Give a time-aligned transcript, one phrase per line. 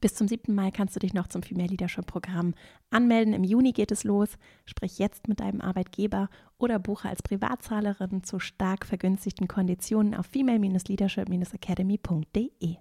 [0.00, 0.54] Bis zum 7.
[0.54, 2.54] Mai kannst du dich noch zum Female Leadership Programm
[2.90, 3.34] anmelden.
[3.34, 4.28] Im Juni geht es los.
[4.64, 12.76] Sprich jetzt mit deinem Arbeitgeber oder buche als Privatzahlerin zu stark vergünstigten Konditionen auf female-leadership-academy.de.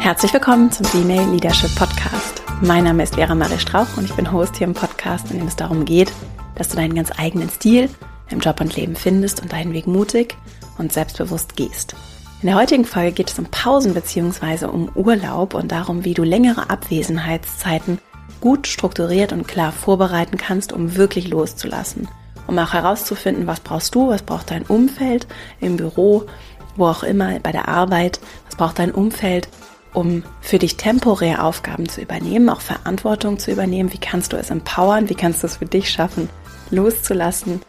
[0.00, 2.42] Herzlich willkommen zum Female Leadership Podcast.
[2.62, 5.46] Mein Name ist Vera Marie Strauch und ich bin Host hier im Podcast, in dem
[5.46, 6.12] es darum geht,
[6.58, 7.88] dass du deinen ganz eigenen Stil
[8.30, 10.36] im Job und Leben findest und deinen Weg mutig
[10.76, 11.94] und selbstbewusst gehst.
[12.42, 14.66] In der heutigen Folge geht es um Pausen bzw.
[14.66, 17.98] um Urlaub und darum, wie du längere Abwesenheitszeiten
[18.40, 22.06] gut strukturiert und klar vorbereiten kannst, um wirklich loszulassen.
[22.46, 25.26] Um auch herauszufinden, was brauchst du, was braucht dein Umfeld
[25.60, 26.26] im Büro,
[26.76, 29.48] wo auch immer, bei der Arbeit, was braucht dein Umfeld,
[29.92, 33.92] um für dich temporär Aufgaben zu übernehmen, auch Verantwortung zu übernehmen.
[33.92, 35.08] Wie kannst du es empowern?
[35.08, 36.28] Wie kannst du es für dich schaffen,
[36.70, 37.60] loszulassen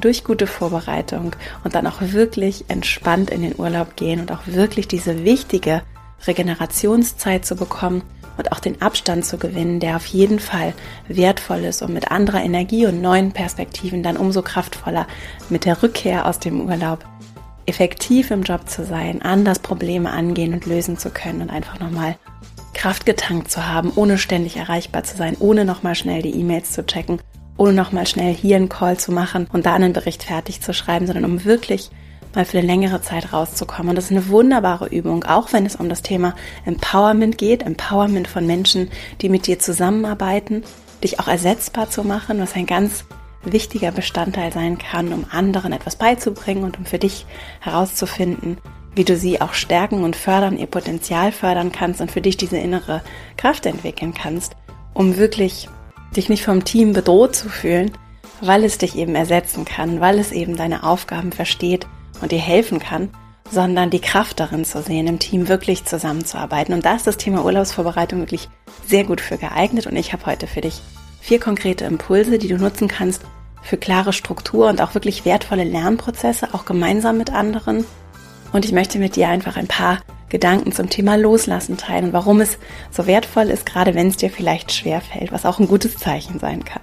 [0.00, 1.34] durch gute Vorbereitung
[1.64, 5.82] und dann auch wirklich entspannt in den Urlaub gehen und auch wirklich diese wichtige
[6.26, 8.02] Regenerationszeit zu bekommen
[8.36, 10.74] und auch den Abstand zu gewinnen, der auf jeden Fall
[11.08, 15.06] wertvoll ist, um mit anderer Energie und neuen Perspektiven dann umso kraftvoller
[15.48, 17.04] mit der Rückkehr aus dem Urlaub
[17.64, 22.16] effektiv im Job zu sein, anders Probleme angehen und lösen zu können und einfach nochmal
[22.74, 26.84] Kraft getankt zu haben, ohne ständig erreichbar zu sein, ohne nochmal schnell die E-Mails zu
[26.84, 27.20] checken
[27.56, 31.06] ohne nochmal schnell hier einen Call zu machen und da einen Bericht fertig zu schreiben,
[31.06, 31.90] sondern um wirklich
[32.34, 33.90] mal für eine längere Zeit rauszukommen.
[33.90, 38.28] Und das ist eine wunderbare Übung, auch wenn es um das Thema Empowerment geht, Empowerment
[38.28, 38.90] von Menschen,
[39.22, 40.62] die mit dir zusammenarbeiten,
[41.02, 43.04] dich auch ersetzbar zu machen, was ein ganz
[43.42, 47.26] wichtiger Bestandteil sein kann, um anderen etwas beizubringen und um für dich
[47.60, 48.58] herauszufinden,
[48.94, 52.58] wie du sie auch stärken und fördern, ihr Potenzial fördern kannst und für dich diese
[52.58, 53.02] innere
[53.36, 54.56] Kraft entwickeln kannst,
[54.94, 55.68] um wirklich
[56.16, 57.92] dich nicht vom Team bedroht zu fühlen,
[58.40, 61.86] weil es dich eben ersetzen kann, weil es eben deine Aufgaben versteht
[62.20, 63.10] und dir helfen kann,
[63.50, 66.74] sondern die Kraft darin zu sehen, im Team wirklich zusammenzuarbeiten.
[66.74, 68.48] Und da ist das Thema Urlaubsvorbereitung wirklich
[68.86, 69.86] sehr gut für geeignet.
[69.86, 70.80] Und ich habe heute für dich
[71.20, 73.22] vier konkrete Impulse, die du nutzen kannst
[73.62, 77.84] für klare Struktur und auch wirklich wertvolle Lernprozesse, auch gemeinsam mit anderen.
[78.52, 82.40] Und ich möchte mit dir einfach ein paar Gedanken zum Thema Loslassen teilen und warum
[82.40, 82.58] es
[82.90, 86.38] so wertvoll ist, gerade wenn es dir vielleicht schwer fällt, was auch ein gutes Zeichen
[86.38, 86.82] sein kann.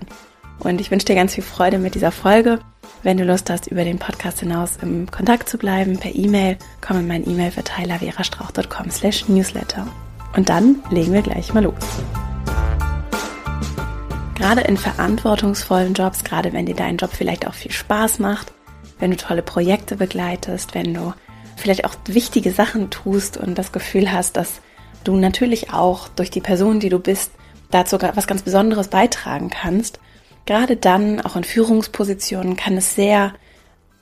[0.60, 2.60] Und ich wünsche dir ganz viel Freude mit dieser Folge.
[3.02, 7.00] Wenn du Lust hast, über den Podcast hinaus im Kontakt zu bleiben, per E-Mail, komm
[7.00, 9.88] in meinen E-Mail-Verteiler verastrauch.com slash newsletter.
[10.38, 11.76] Und dann legen wir gleich mal los.
[14.36, 18.54] Gerade in verantwortungsvollen Jobs, gerade wenn dir dein Job vielleicht auch viel Spaß macht,
[19.00, 21.14] wenn du tolle Projekte begleitest, wenn du
[21.64, 24.62] vielleicht auch wichtige Sachen tust und das Gefühl hast, dass
[25.04, 27.32] du natürlich auch durch die Person, die du bist,
[27.72, 30.00] dazu was ganz Besonderes beitragen kannst.
[30.46, 33.34] Gerade dann, auch in Führungspositionen, kann es sehr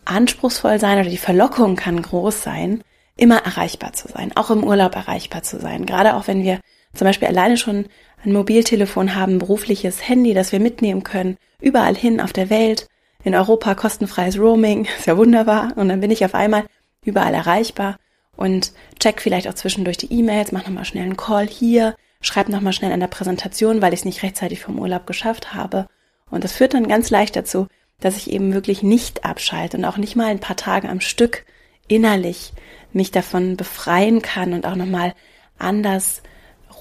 [0.05, 2.83] anspruchsvoll sein oder die Verlockung kann groß sein,
[3.15, 5.85] immer erreichbar zu sein, auch im Urlaub erreichbar zu sein.
[5.85, 6.59] Gerade auch wenn wir
[6.93, 7.85] zum Beispiel alleine schon
[8.25, 12.87] ein Mobiltelefon haben, berufliches Handy, das wir mitnehmen können, überall hin auf der Welt,
[13.23, 15.73] in Europa kostenfreies Roaming, ist ja wunderbar.
[15.75, 16.65] Und dann bin ich auf einmal
[17.03, 17.97] überall erreichbar
[18.35, 22.73] und check vielleicht auch zwischendurch die E-Mails, mach nochmal schnell einen Call hier, schreib nochmal
[22.73, 25.87] schnell an der Präsentation, weil ich es nicht rechtzeitig vom Urlaub geschafft habe.
[26.29, 27.67] Und das führt dann ganz leicht dazu,
[27.99, 31.45] dass ich eben wirklich nicht abschalte und auch nicht mal ein paar Tage am Stück
[31.87, 32.53] innerlich
[32.93, 35.13] mich davon befreien kann und auch nochmal
[35.57, 36.21] anders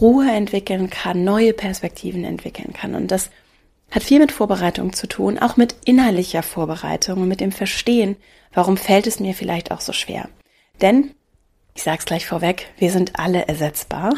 [0.00, 2.94] Ruhe entwickeln kann, neue Perspektiven entwickeln kann.
[2.94, 3.30] Und das
[3.91, 8.17] hat viel mit Vorbereitung zu tun, auch mit innerlicher Vorbereitung und mit dem Verstehen,
[8.53, 10.28] warum fällt es mir vielleicht auch so schwer.
[10.81, 11.12] Denn,
[11.75, 14.15] ich sag's gleich vorweg, wir sind alle ersetzbar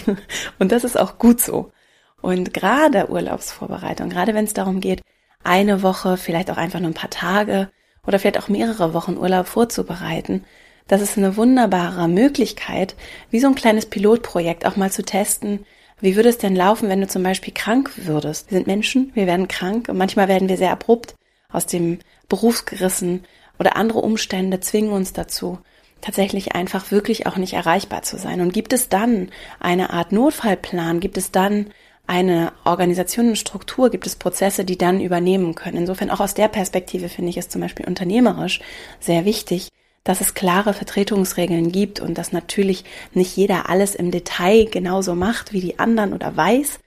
[0.58, 1.72] und das ist auch gut so.
[2.20, 5.02] Und gerade Urlaubsvorbereitung, gerade wenn es darum geht,
[5.44, 7.70] eine Woche, vielleicht auch einfach nur ein paar Tage
[8.06, 10.44] oder vielleicht auch mehrere Wochen Urlaub vorzubereiten,
[10.88, 12.96] das ist eine wunderbare Möglichkeit,
[13.30, 15.66] wie so ein kleines Pilotprojekt auch mal zu testen,
[16.00, 18.50] wie würde es denn laufen, wenn du zum Beispiel krank würdest?
[18.50, 21.14] Wir sind Menschen, wir werden krank und manchmal werden wir sehr abrupt
[21.50, 21.98] aus dem
[22.28, 23.24] Beruf gerissen
[23.58, 25.58] oder andere Umstände zwingen uns dazu,
[26.00, 28.40] tatsächlich einfach wirklich auch nicht erreichbar zu sein.
[28.40, 31.00] Und gibt es dann eine Art Notfallplan?
[31.00, 31.66] Gibt es dann
[32.06, 33.90] eine Organisation und Struktur?
[33.90, 35.78] Gibt es Prozesse, die dann übernehmen können?
[35.78, 38.60] Insofern auch aus der Perspektive finde ich es zum Beispiel unternehmerisch
[39.00, 39.68] sehr wichtig,
[40.08, 45.52] dass es klare Vertretungsregeln gibt und dass natürlich nicht jeder alles im Detail genauso macht
[45.52, 46.78] wie die anderen oder weiß,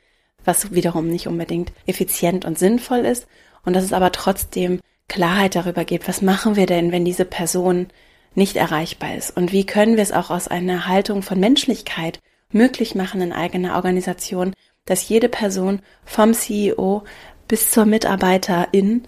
[0.43, 3.27] was wiederum nicht unbedingt effizient und sinnvoll ist.
[3.63, 7.89] Und dass es aber trotzdem Klarheit darüber gibt, was machen wir denn, wenn diese Person
[8.33, 9.37] nicht erreichbar ist?
[9.37, 12.21] Und wie können wir es auch aus einer Haltung von Menschlichkeit
[12.51, 14.51] möglich machen in eigener Organisation,
[14.85, 17.03] dass jede Person vom CEO
[17.47, 19.03] bis zur Mitarbeiterin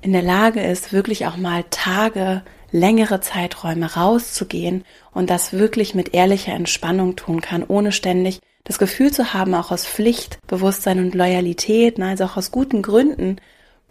[0.00, 6.14] in der Lage ist, wirklich auch mal Tage, längere Zeiträume rauszugehen und das wirklich mit
[6.14, 11.14] ehrlicher Entspannung tun kann, ohne ständig das Gefühl zu haben, auch aus Pflicht, Bewusstsein und
[11.14, 13.36] Loyalität, also auch aus guten Gründen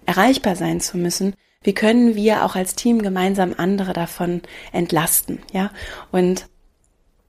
[0.06, 1.34] erreichbar sein zu müssen,
[1.64, 4.42] wie können wir auch als Team gemeinsam andere davon
[4.72, 5.72] entlasten, ja?
[6.12, 6.46] Und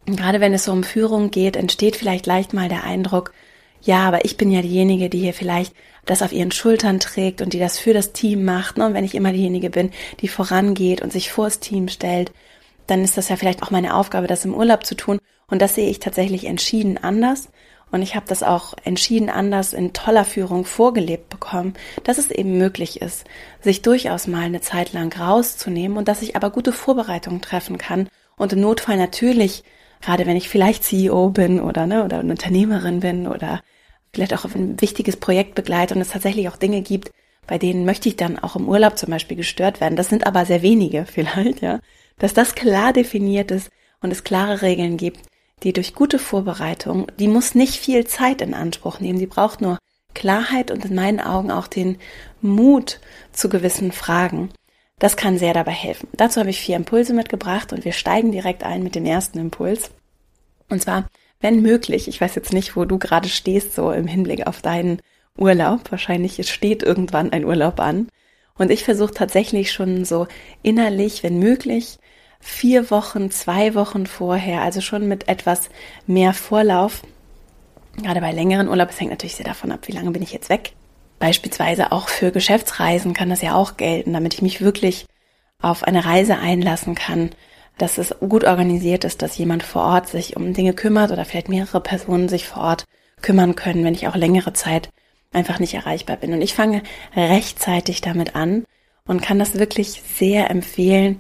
[0.07, 3.33] gerade wenn es so um Führung geht, entsteht vielleicht leicht mal der Eindruck,
[3.81, 5.75] ja, aber ich bin ja diejenige, die hier vielleicht
[6.09, 8.79] das auf ihren Schultern trägt und die das für das Team macht.
[8.79, 8.87] Ne?
[8.87, 9.91] Und wenn ich immer diejenige bin,
[10.21, 12.33] die vorangeht und sich vors Team stellt,
[12.87, 15.19] dann ist das ja vielleicht auch meine Aufgabe, das im Urlaub zu tun.
[15.49, 17.49] Und das sehe ich tatsächlich entschieden anders.
[17.91, 21.75] Und ich habe das auch entschieden anders in toller Führung vorgelebt bekommen,
[22.05, 23.25] dass es eben möglich ist,
[23.61, 28.09] sich durchaus mal eine Zeit lang rauszunehmen und dass ich aber gute Vorbereitungen treffen kann
[28.37, 29.65] und im Notfall natürlich,
[30.01, 33.61] gerade wenn ich vielleicht CEO bin oder ne, oder Unternehmerin bin oder
[34.19, 37.13] vielleicht auch ein wichtiges Projekt begleite und es tatsächlich auch Dinge gibt,
[37.47, 39.97] bei denen möchte ich dann auch im Urlaub zum Beispiel gestört werden.
[39.97, 41.81] Das sind aber sehr wenige vielleicht, ja.
[42.19, 43.71] Dass das klar definiert ist
[44.01, 45.21] und es klare Regeln gibt,
[45.63, 49.79] die durch gute Vorbereitung, die muss nicht viel Zeit in Anspruch nehmen, die braucht nur
[50.15, 51.99] Klarheit und in meinen Augen auch den
[52.41, 53.01] Mut
[53.33, 54.51] zu gewissen Fragen.
[54.99, 56.09] Das kann sehr dabei helfen.
[56.13, 59.93] Dazu habe ich vier Impulse mitgebracht und wir steigen direkt ein mit dem ersten Impuls.
[60.69, 61.09] Und zwar,
[61.41, 65.01] wenn möglich, ich weiß jetzt nicht, wo du gerade stehst, so im Hinblick auf deinen
[65.37, 65.91] Urlaub.
[65.91, 68.09] Wahrscheinlich steht irgendwann ein Urlaub an.
[68.57, 70.27] Und ich versuche tatsächlich schon so
[70.63, 71.99] innerlich, wenn möglich,
[72.41, 75.71] vier Wochen, zwei Wochen vorher, also schon mit etwas
[76.07, 77.03] mehr Vorlauf.
[78.03, 80.49] Gerade bei längeren Urlaub, es hängt natürlich sehr davon ab, wie lange bin ich jetzt
[80.49, 80.73] weg.
[81.19, 85.07] Beispielsweise auch für Geschäftsreisen kann das ja auch gelten, damit ich mich wirklich
[85.61, 87.31] auf eine Reise einlassen kann,
[87.79, 91.49] dass es gut organisiert ist, dass jemand vor Ort sich um Dinge kümmert oder vielleicht
[91.49, 92.85] mehrere Personen sich vor Ort
[93.23, 94.91] kümmern können, wenn ich auch längere Zeit
[95.33, 96.33] einfach nicht erreichbar bin.
[96.33, 96.83] Und ich fange
[97.15, 98.65] rechtzeitig damit an
[99.07, 101.19] und kann das wirklich sehr empfehlen,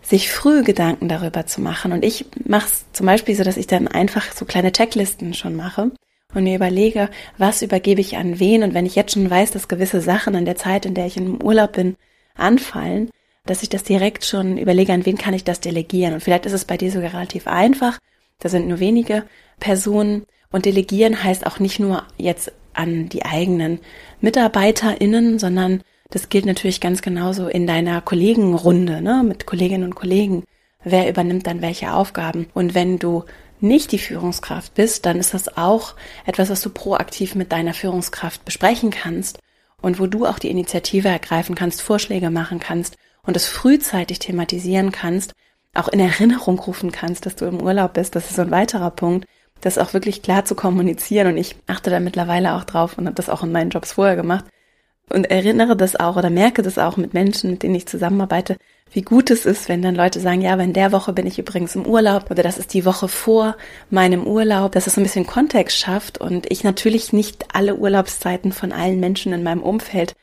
[0.00, 1.92] sich früh Gedanken darüber zu machen.
[1.92, 5.56] Und ich mache es zum Beispiel so, dass ich dann einfach so kleine Checklisten schon
[5.56, 5.90] mache
[6.34, 8.62] und mir überlege, was übergebe ich an wen.
[8.62, 11.16] Und wenn ich jetzt schon weiß, dass gewisse Sachen in der Zeit, in der ich
[11.16, 11.96] im Urlaub bin,
[12.36, 13.10] anfallen,
[13.48, 16.14] dass ich das direkt schon überlege, an wen kann ich das delegieren.
[16.14, 17.98] Und vielleicht ist es bei dir sogar relativ einfach.
[18.40, 19.24] Da sind nur wenige
[19.58, 20.24] Personen.
[20.50, 23.80] Und delegieren heißt auch nicht nur jetzt an die eigenen
[24.20, 30.44] MitarbeiterInnen, sondern das gilt natürlich ganz genauso in deiner Kollegenrunde, ne, mit Kolleginnen und Kollegen.
[30.84, 32.46] Wer übernimmt dann welche Aufgaben?
[32.54, 33.24] Und wenn du
[33.60, 38.44] nicht die Führungskraft bist, dann ist das auch etwas, was du proaktiv mit deiner Führungskraft
[38.44, 39.38] besprechen kannst
[39.82, 44.92] und wo du auch die Initiative ergreifen kannst, Vorschläge machen kannst und es frühzeitig thematisieren
[44.92, 45.32] kannst,
[45.74, 48.14] auch in Erinnerung rufen kannst, dass du im Urlaub bist.
[48.14, 49.26] Das ist so ein weiterer Punkt,
[49.60, 51.28] das auch wirklich klar zu kommunizieren.
[51.28, 54.16] Und ich achte da mittlerweile auch drauf und habe das auch in meinen Jobs vorher
[54.16, 54.44] gemacht,
[55.10, 58.56] und erinnere das auch oder merke das auch mit Menschen, mit denen ich zusammenarbeite,
[58.92, 61.38] wie gut es ist, wenn dann Leute sagen, ja, aber in der Woche bin ich
[61.38, 63.56] übrigens im Urlaub oder das ist die Woche vor
[63.90, 68.72] meinem Urlaub, dass es ein bisschen Kontext schafft und ich natürlich nicht alle Urlaubszeiten von
[68.72, 70.14] allen Menschen in meinem Umfeld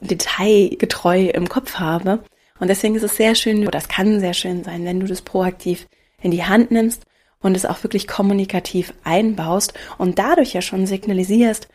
[0.00, 2.20] detailgetreu im Kopf habe.
[2.58, 5.22] Und deswegen ist es sehr schön, oder es kann sehr schön sein, wenn du das
[5.22, 5.86] proaktiv
[6.22, 7.04] in die Hand nimmst
[7.40, 11.68] und es auch wirklich kommunikativ einbaust und dadurch ja schon signalisierst,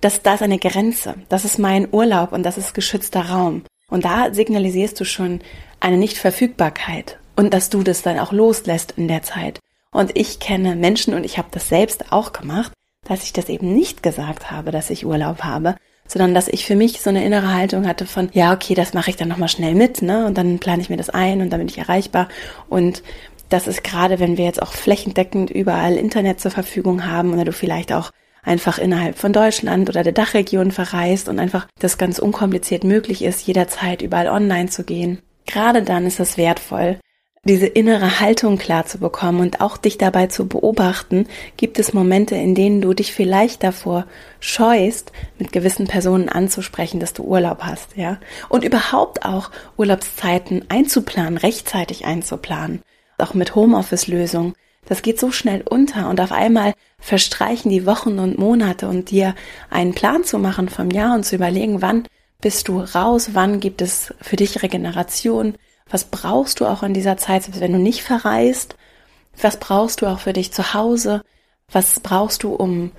[0.00, 3.62] dass da ist eine Grenze, das ist mein Urlaub und das ist geschützter Raum.
[3.88, 5.40] Und da signalisierst du schon
[5.80, 9.58] eine Nichtverfügbarkeit und dass du das dann auch loslässt in der Zeit.
[9.90, 12.72] Und ich kenne Menschen und ich habe das selbst auch gemacht,
[13.04, 15.74] dass ich das eben nicht gesagt habe, dass ich Urlaub habe,
[16.10, 19.10] sondern dass ich für mich so eine innere Haltung hatte von, ja, okay, das mache
[19.10, 20.26] ich dann nochmal schnell mit, ne?
[20.26, 22.28] Und dann plane ich mir das ein und dann bin ich erreichbar.
[22.68, 23.04] Und
[23.48, 27.52] das ist gerade, wenn wir jetzt auch flächendeckend überall Internet zur Verfügung haben oder du
[27.52, 28.10] vielleicht auch
[28.42, 33.46] einfach innerhalb von Deutschland oder der Dachregion verreist und einfach das ganz unkompliziert möglich ist,
[33.46, 35.20] jederzeit überall online zu gehen.
[35.46, 36.98] Gerade dann ist es wertvoll,
[37.44, 42.34] diese innere Haltung klar zu bekommen und auch dich dabei zu beobachten, gibt es Momente,
[42.34, 44.06] in denen du dich vielleicht davor
[44.40, 48.18] scheust, mit gewissen Personen anzusprechen, dass du Urlaub hast, ja?
[48.48, 52.82] Und überhaupt auch Urlaubszeiten einzuplanen, rechtzeitig einzuplanen.
[53.16, 54.54] Auch mit Homeoffice-Lösungen
[54.86, 59.34] das geht so schnell unter und auf einmal verstreichen die Wochen und Monate und dir
[59.70, 62.08] einen Plan zu machen vom Jahr und zu überlegen, wann
[62.40, 65.54] bist du raus, wann gibt es für dich Regeneration,
[65.90, 68.76] was brauchst du auch in dieser Zeit, wenn du nicht verreist,
[69.40, 71.22] was brauchst du auch für dich zu Hause,
[71.70, 72.92] was brauchst du, um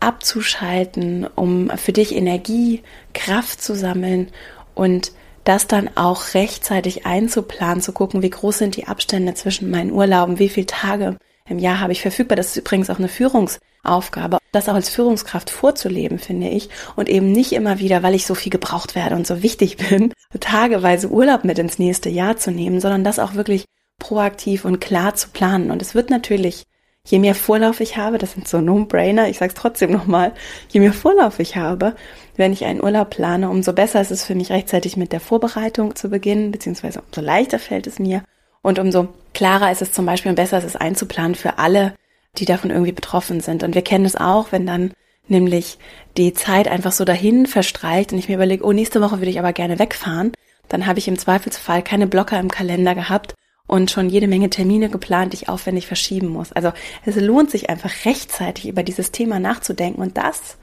[0.00, 2.82] abzuschalten, um für dich Energie,
[3.14, 4.28] Kraft zu sammeln
[4.74, 5.12] und
[5.44, 10.38] das dann auch rechtzeitig einzuplanen, zu gucken, wie groß sind die Abstände zwischen meinen Urlauben,
[10.38, 11.16] wie viele Tage
[11.48, 12.36] im Jahr habe ich verfügbar.
[12.36, 14.37] Das ist übrigens auch eine Führungsaufgabe.
[14.52, 18.34] Das auch als Führungskraft vorzuleben, finde ich, und eben nicht immer wieder, weil ich so
[18.34, 22.80] viel gebraucht werde und so wichtig bin, tageweise Urlaub mit ins nächste Jahr zu nehmen,
[22.80, 23.66] sondern das auch wirklich
[23.98, 25.70] proaktiv und klar zu planen.
[25.70, 26.64] Und es wird natürlich,
[27.04, 30.32] je mehr Vorlauf ich habe, das sind so No-Brainer, ich sage es trotzdem nochmal,
[30.68, 31.94] je mehr Vorlauf ich habe,
[32.36, 35.96] wenn ich einen Urlaub plane, umso besser ist es für mich rechtzeitig mit der Vorbereitung
[35.96, 38.22] zu beginnen, beziehungsweise umso leichter fällt es mir
[38.62, 41.94] und umso klarer ist es zum Beispiel und besser ist es einzuplanen für alle,
[42.36, 43.62] die davon irgendwie betroffen sind.
[43.62, 44.92] Und wir kennen es auch, wenn dann
[45.28, 45.78] nämlich
[46.16, 49.38] die Zeit einfach so dahin verstreicht und ich mir überlege, oh, nächste Woche würde ich
[49.38, 50.32] aber gerne wegfahren,
[50.68, 53.34] dann habe ich im Zweifelsfall keine Blocker im Kalender gehabt
[53.66, 56.52] und schon jede Menge Termine geplant, die ich aufwendig verschieben muss.
[56.52, 56.72] Also
[57.04, 60.56] es lohnt sich einfach rechtzeitig über dieses Thema nachzudenken und das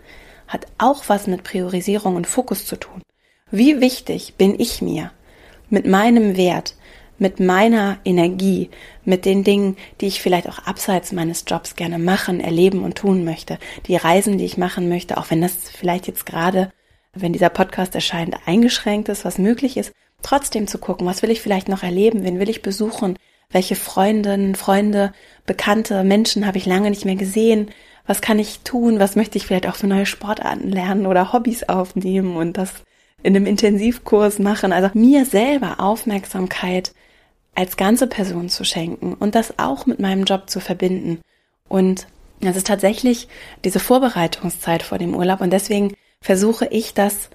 [0.48, 3.02] hat auch was mit Priorisierung und Fokus zu tun.
[3.52, 5.12] Wie wichtig bin ich mir
[5.70, 6.76] mit meinem Wert,
[7.18, 8.70] mit meiner Energie,
[9.08, 13.24] mit den Dingen, die ich vielleicht auch abseits meines Jobs gerne machen, erleben und tun
[13.24, 16.72] möchte, die Reisen, die ich machen möchte, auch wenn das vielleicht jetzt gerade,
[17.14, 21.42] wenn dieser Podcast erscheint, eingeschränkt ist, was möglich ist, trotzdem zu gucken, was will ich
[21.42, 23.18] vielleicht noch erleben, wen will ich besuchen,
[23.52, 25.14] welche Freundinnen, Freunde,
[25.46, 27.70] bekannte Menschen habe ich lange nicht mehr gesehen,
[28.08, 31.64] was kann ich tun, was möchte ich vielleicht auch für neue Sportarten lernen oder Hobbys
[31.64, 32.72] aufnehmen und das
[33.24, 34.72] in einem Intensivkurs machen.
[34.72, 36.94] Also mir selber Aufmerksamkeit
[37.56, 41.22] als ganze Person zu schenken und das auch mit meinem Job zu verbinden.
[41.68, 42.08] Und
[42.42, 43.28] das ist tatsächlich
[43.64, 47.30] diese Vorbereitungszeit vor dem Urlaub und deswegen versuche ich das,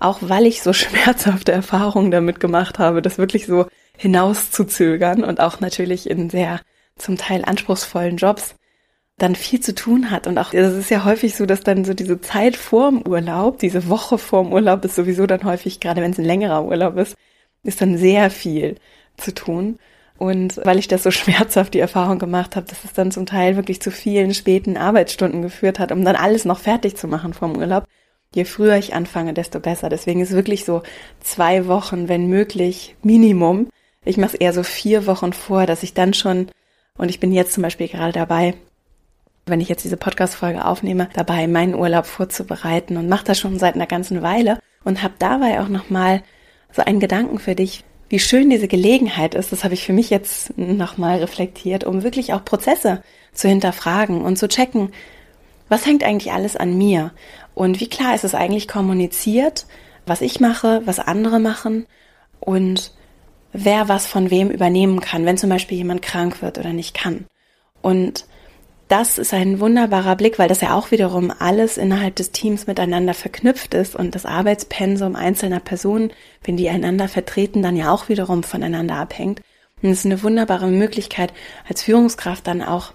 [0.00, 5.60] auch weil ich so schmerzhafte Erfahrungen damit gemacht habe, das wirklich so hinauszuzögern und auch
[5.60, 6.60] natürlich in sehr
[6.96, 8.54] zum Teil anspruchsvollen Jobs
[9.18, 10.26] dann viel zu tun hat.
[10.26, 13.88] Und auch, es ist ja häufig so, dass dann so diese Zeit vorm Urlaub, diese
[13.88, 17.16] Woche vorm Urlaub ist sowieso dann häufig, gerade wenn es ein längerer Urlaub ist,
[17.64, 18.76] ist dann sehr viel
[19.18, 19.78] zu tun.
[20.16, 23.56] Und weil ich das so schmerzhaft die Erfahrung gemacht habe, dass es dann zum Teil
[23.56, 27.56] wirklich zu vielen späten Arbeitsstunden geführt hat, um dann alles noch fertig zu machen vom
[27.56, 27.84] Urlaub.
[28.34, 29.88] Je früher ich anfange, desto besser.
[29.88, 30.82] Deswegen ist wirklich so
[31.20, 33.68] zwei Wochen, wenn möglich, Minimum.
[34.04, 36.48] Ich mache es eher so vier Wochen vor, dass ich dann schon,
[36.98, 38.54] und ich bin jetzt zum Beispiel gerade dabei,
[39.46, 43.76] wenn ich jetzt diese Podcast-Folge aufnehme, dabei meinen Urlaub vorzubereiten und mache das schon seit
[43.76, 46.22] einer ganzen Weile und habe dabei auch nochmal
[46.72, 50.10] so einen Gedanken für dich, wie schön diese Gelegenheit ist, das habe ich für mich
[50.10, 54.90] jetzt nochmal reflektiert, um wirklich auch Prozesse zu hinterfragen und zu checken,
[55.68, 57.12] was hängt eigentlich alles an mir
[57.54, 59.66] und wie klar ist es eigentlich kommuniziert,
[60.06, 61.86] was ich mache, was andere machen
[62.40, 62.92] und
[63.52, 67.26] wer was von wem übernehmen kann, wenn zum Beispiel jemand krank wird oder nicht kann.
[67.82, 68.26] Und
[68.88, 73.14] das ist ein wunderbarer Blick, weil das ja auch wiederum alles innerhalb des Teams miteinander
[73.14, 76.10] verknüpft ist und das Arbeitspensum einzelner Personen,
[76.42, 79.40] wenn die einander vertreten, dann ja auch wiederum voneinander abhängt.
[79.82, 81.32] Und es ist eine wunderbare Möglichkeit,
[81.68, 82.92] als Führungskraft dann auch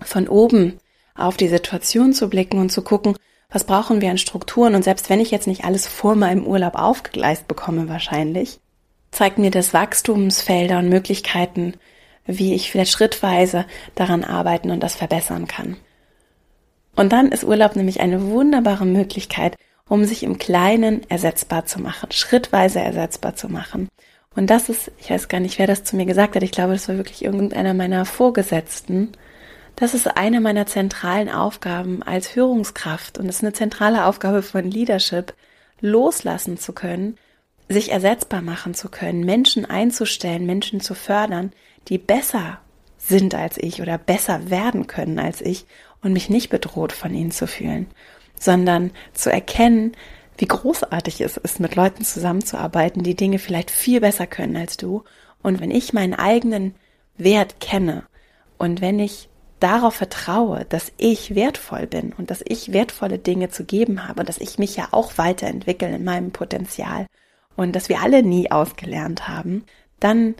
[0.00, 0.78] von oben
[1.14, 3.16] auf die Situation zu blicken und zu gucken,
[3.48, 6.74] was brauchen wir an Strukturen und selbst wenn ich jetzt nicht alles vor meinem Urlaub
[6.74, 8.58] aufgegleist bekomme wahrscheinlich,
[9.10, 11.74] zeigt mir das Wachstumsfelder und Möglichkeiten,
[12.26, 15.76] wie ich vielleicht schrittweise daran arbeiten und das verbessern kann.
[16.94, 19.56] Und dann ist Urlaub nämlich eine wunderbare Möglichkeit,
[19.88, 23.88] um sich im Kleinen ersetzbar zu machen, schrittweise ersetzbar zu machen.
[24.34, 26.72] Und das ist, ich weiß gar nicht, wer das zu mir gesagt hat, ich glaube,
[26.72, 29.12] das war wirklich irgendeiner meiner Vorgesetzten.
[29.76, 35.34] Das ist eine meiner zentralen Aufgaben als Führungskraft und ist eine zentrale Aufgabe von Leadership,
[35.80, 37.18] loslassen zu können,
[37.68, 41.52] sich ersetzbar machen zu können, Menschen einzustellen, Menschen zu fördern,
[41.88, 42.58] die besser
[42.98, 45.66] sind als ich oder besser werden können als ich
[46.02, 47.86] und mich nicht bedroht von ihnen zu fühlen,
[48.38, 49.92] sondern zu erkennen,
[50.38, 55.04] wie großartig es ist, mit Leuten zusammenzuarbeiten, die Dinge vielleicht viel besser können als du.
[55.42, 56.74] Und wenn ich meinen eigenen
[57.16, 58.04] Wert kenne
[58.58, 59.28] und wenn ich
[59.60, 64.28] darauf vertraue, dass ich wertvoll bin und dass ich wertvolle Dinge zu geben habe und
[64.28, 67.06] dass ich mich ja auch weiterentwickle in meinem Potenzial
[67.54, 69.64] und dass wir alle nie ausgelernt haben,
[70.00, 70.34] dann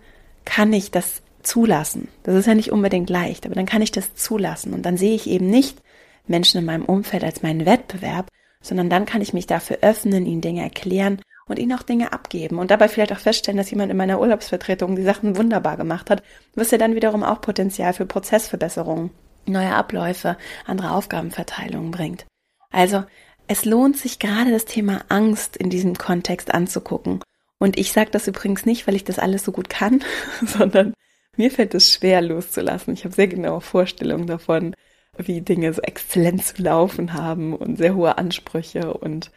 [0.44, 2.08] kann ich das zulassen.
[2.22, 5.14] Das ist ja nicht unbedingt leicht, aber dann kann ich das zulassen und dann sehe
[5.14, 5.78] ich eben nicht
[6.26, 8.28] Menschen in meinem Umfeld als meinen Wettbewerb,
[8.60, 12.58] sondern dann kann ich mich dafür öffnen, ihnen Dinge erklären und ihnen auch Dinge abgeben
[12.58, 16.22] und dabei vielleicht auch feststellen, dass jemand in meiner Urlaubsvertretung die Sachen wunderbar gemacht hat,
[16.54, 19.10] was ja dann wiederum auch Potenzial für Prozessverbesserungen,
[19.46, 22.26] neue Abläufe, andere Aufgabenverteilungen bringt.
[22.70, 23.04] Also
[23.48, 27.20] es lohnt sich gerade das Thema Angst in diesem Kontext anzugucken.
[27.58, 30.02] Und ich sage das übrigens nicht, weil ich das alles so gut kann,
[30.46, 30.94] sondern
[31.36, 32.94] mir fällt es schwer loszulassen.
[32.94, 34.74] Ich habe sehr genaue Vorstellungen davon,
[35.16, 39.30] wie Dinge so exzellent zu laufen haben und sehr hohe Ansprüche und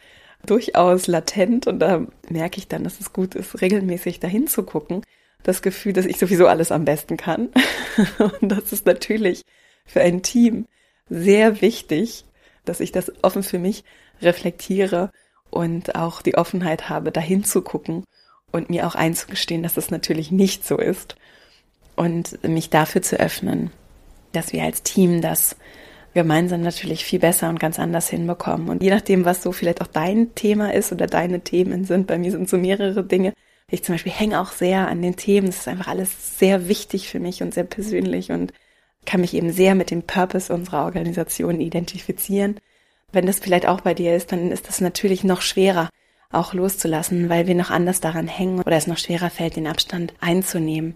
[0.44, 1.66] durchaus latent.
[1.66, 5.02] Und da merke ich dann, dass es gut ist, regelmäßig dahin zu gucken.
[5.42, 7.50] Das Gefühl, dass ich sowieso alles am besten kann.
[8.18, 9.42] Und das ist natürlich
[9.84, 10.66] für ein Team
[11.08, 12.24] sehr wichtig,
[12.64, 13.84] dass ich das offen für mich
[14.20, 15.12] reflektiere
[15.50, 18.04] und auch die Offenheit habe, dahin zu gucken
[18.50, 21.16] und mir auch einzugestehen, dass das natürlich nicht so ist
[21.96, 23.70] und mich dafür zu öffnen,
[24.32, 25.56] dass wir als Team das
[26.14, 28.68] gemeinsam natürlich viel besser und ganz anders hinbekommen.
[28.68, 32.16] Und je nachdem, was so vielleicht auch dein Thema ist oder deine Themen sind, bei
[32.16, 33.34] mir sind so mehrere Dinge.
[33.70, 35.48] Ich zum Beispiel hänge auch sehr an den Themen.
[35.48, 38.52] Das ist einfach alles sehr wichtig für mich und sehr persönlich und
[39.04, 42.56] kann mich eben sehr mit dem Purpose unserer Organisation identifizieren.
[43.12, 45.90] Wenn das vielleicht auch bei dir ist, dann ist das natürlich noch schwerer,
[46.32, 50.14] auch loszulassen, weil wir noch anders daran hängen oder es noch schwerer fällt, den Abstand
[50.20, 50.94] einzunehmen.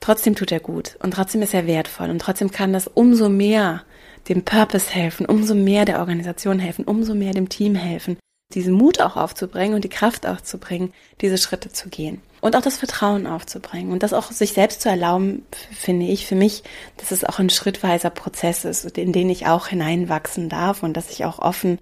[0.00, 3.82] Trotzdem tut er gut und trotzdem ist er wertvoll und trotzdem kann das umso mehr
[4.28, 8.18] dem Purpose helfen, umso mehr der Organisation helfen, umso mehr dem Team helfen,
[8.54, 12.20] diesen Mut auch aufzubringen und die Kraft aufzubringen, diese Schritte zu gehen.
[12.40, 16.34] Und auch das Vertrauen aufzubringen und das auch sich selbst zu erlauben, finde ich für
[16.34, 16.62] mich,
[16.96, 21.10] dass es auch ein schrittweiser Prozess ist, in den ich auch hineinwachsen darf und dass
[21.10, 21.78] ich auch offen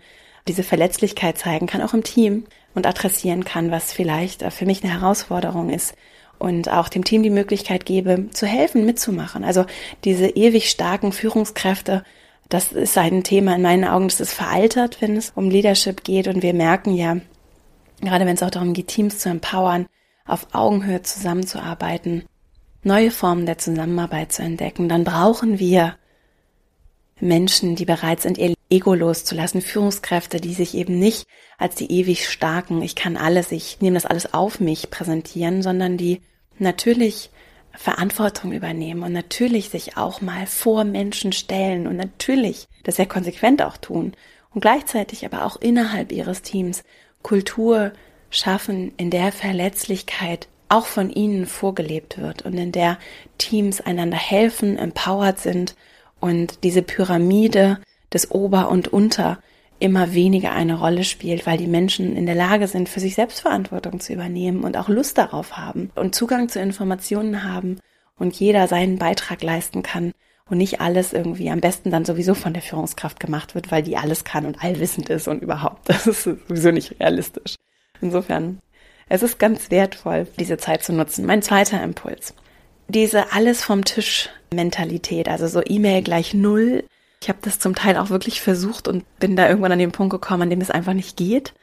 [0.49, 2.45] diese Verletzlichkeit zeigen kann, auch im Team
[2.75, 5.95] und adressieren kann, was vielleicht für mich eine Herausforderung ist
[6.39, 9.45] und auch dem Team die Möglichkeit gebe, zu helfen, mitzumachen.
[9.45, 9.65] Also
[10.05, 12.05] diese ewig starken Führungskräfte,
[12.49, 16.29] das ist ein Thema in meinen Augen, das ist veraltert, wenn es um Leadership geht.
[16.29, 17.19] Und wir merken ja,
[18.01, 19.87] gerade wenn es auch darum geht, Teams zu empowern,
[20.27, 22.25] auf Augenhöhe zusammenzuarbeiten,
[22.83, 25.97] neue Formen der Zusammenarbeit zu entdecken, dann brauchen wir
[27.21, 31.27] Menschen, die bereit sind, ihr Ego loszulassen, Führungskräfte, die sich eben nicht
[31.57, 35.97] als die ewig starken, ich kann alles, ich nehme das alles auf mich präsentieren, sondern
[35.97, 36.21] die
[36.61, 37.31] natürlich
[37.73, 43.63] Verantwortung übernehmen und natürlich sich auch mal vor Menschen stellen und natürlich das sehr konsequent
[43.63, 44.15] auch tun
[44.53, 46.83] und gleichzeitig aber auch innerhalb ihres Teams
[47.23, 47.93] Kultur
[48.31, 52.99] schaffen, in der Verletzlichkeit auch von ihnen vorgelebt wird und in der
[53.39, 55.77] Teams einander helfen, empowered sind
[56.21, 57.79] und diese Pyramide
[58.13, 59.39] des Ober und Unter
[59.81, 64.01] immer weniger eine Rolle spielt, weil die Menschen in der Lage sind, für sich Selbstverantwortung
[64.01, 67.79] zu übernehmen und auch Lust darauf haben und Zugang zu Informationen haben
[68.19, 70.13] und jeder seinen Beitrag leisten kann
[70.51, 73.97] und nicht alles irgendwie am besten dann sowieso von der Führungskraft gemacht wird, weil die
[73.97, 75.89] alles kann und allwissend ist und überhaupt.
[75.89, 77.57] Das ist sowieso nicht realistisch.
[78.01, 78.61] Insofern,
[79.09, 81.27] es ist ganz wertvoll, diese Zeit zu nutzen.
[81.27, 82.35] Mein zweiter Impuls.
[82.89, 86.85] Diese alles vom Tisch Mentalität, also so E-Mail gleich null,
[87.21, 90.13] ich habe das zum Teil auch wirklich versucht und bin da irgendwann an den Punkt
[90.13, 91.55] gekommen, an dem es einfach nicht geht.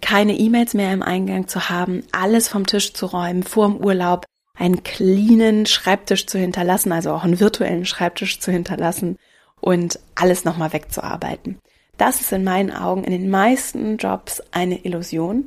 [0.00, 4.26] Keine E-Mails mehr im Eingang zu haben, alles vom Tisch zu räumen, vor dem Urlaub
[4.54, 9.16] einen cleanen Schreibtisch zu hinterlassen, also auch einen virtuellen Schreibtisch zu hinterlassen
[9.60, 11.58] und alles nochmal wegzuarbeiten.
[11.96, 15.44] Das ist in meinen Augen in den meisten Jobs eine Illusion.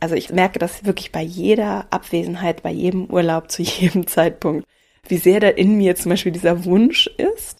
[0.00, 4.66] Also ich merke das wirklich bei jeder Abwesenheit, bei jedem Urlaub, zu jedem Zeitpunkt,
[5.08, 7.58] wie sehr da in mir zum Beispiel dieser Wunsch ist,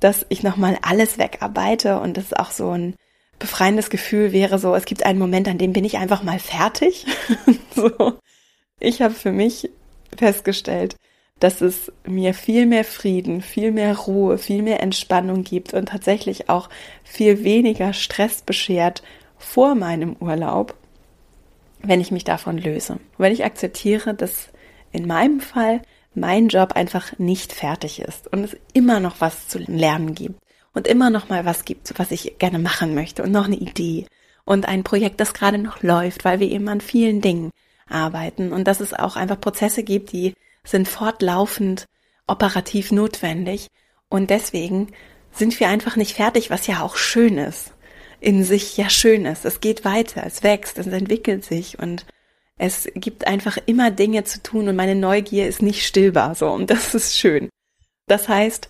[0.00, 2.94] dass ich nochmal alles wegarbeite und das auch so ein
[3.38, 7.06] befreiendes Gefühl wäre, so es gibt einen Moment, an dem bin ich einfach mal fertig.
[7.74, 8.14] so.
[8.80, 9.70] Ich habe für mich
[10.16, 10.96] festgestellt,
[11.40, 16.48] dass es mir viel mehr Frieden, viel mehr Ruhe, viel mehr Entspannung gibt und tatsächlich
[16.48, 16.70] auch
[17.02, 19.02] viel weniger Stress beschert
[19.36, 20.74] vor meinem Urlaub,
[21.82, 22.98] wenn ich mich davon löse.
[23.18, 24.48] Wenn ich akzeptiere, dass
[24.92, 25.82] in meinem Fall
[26.16, 30.40] mein Job einfach nicht fertig ist und es immer noch was zu lernen gibt
[30.72, 34.06] und immer noch mal was gibt, was ich gerne machen möchte und noch eine Idee
[34.44, 37.50] und ein Projekt, das gerade noch läuft, weil wir eben an vielen Dingen
[37.88, 41.86] arbeiten und dass es auch einfach Prozesse gibt, die sind fortlaufend
[42.26, 43.68] operativ notwendig
[44.08, 44.88] und deswegen
[45.32, 47.72] sind wir einfach nicht fertig, was ja auch schön ist.
[48.20, 49.44] In sich ja schön ist.
[49.44, 52.06] Es geht weiter, es wächst, es entwickelt sich und
[52.56, 56.70] es gibt einfach immer Dinge zu tun und meine Neugier ist nicht stillbar so und
[56.70, 57.48] das ist schön.
[58.06, 58.68] Das heißt,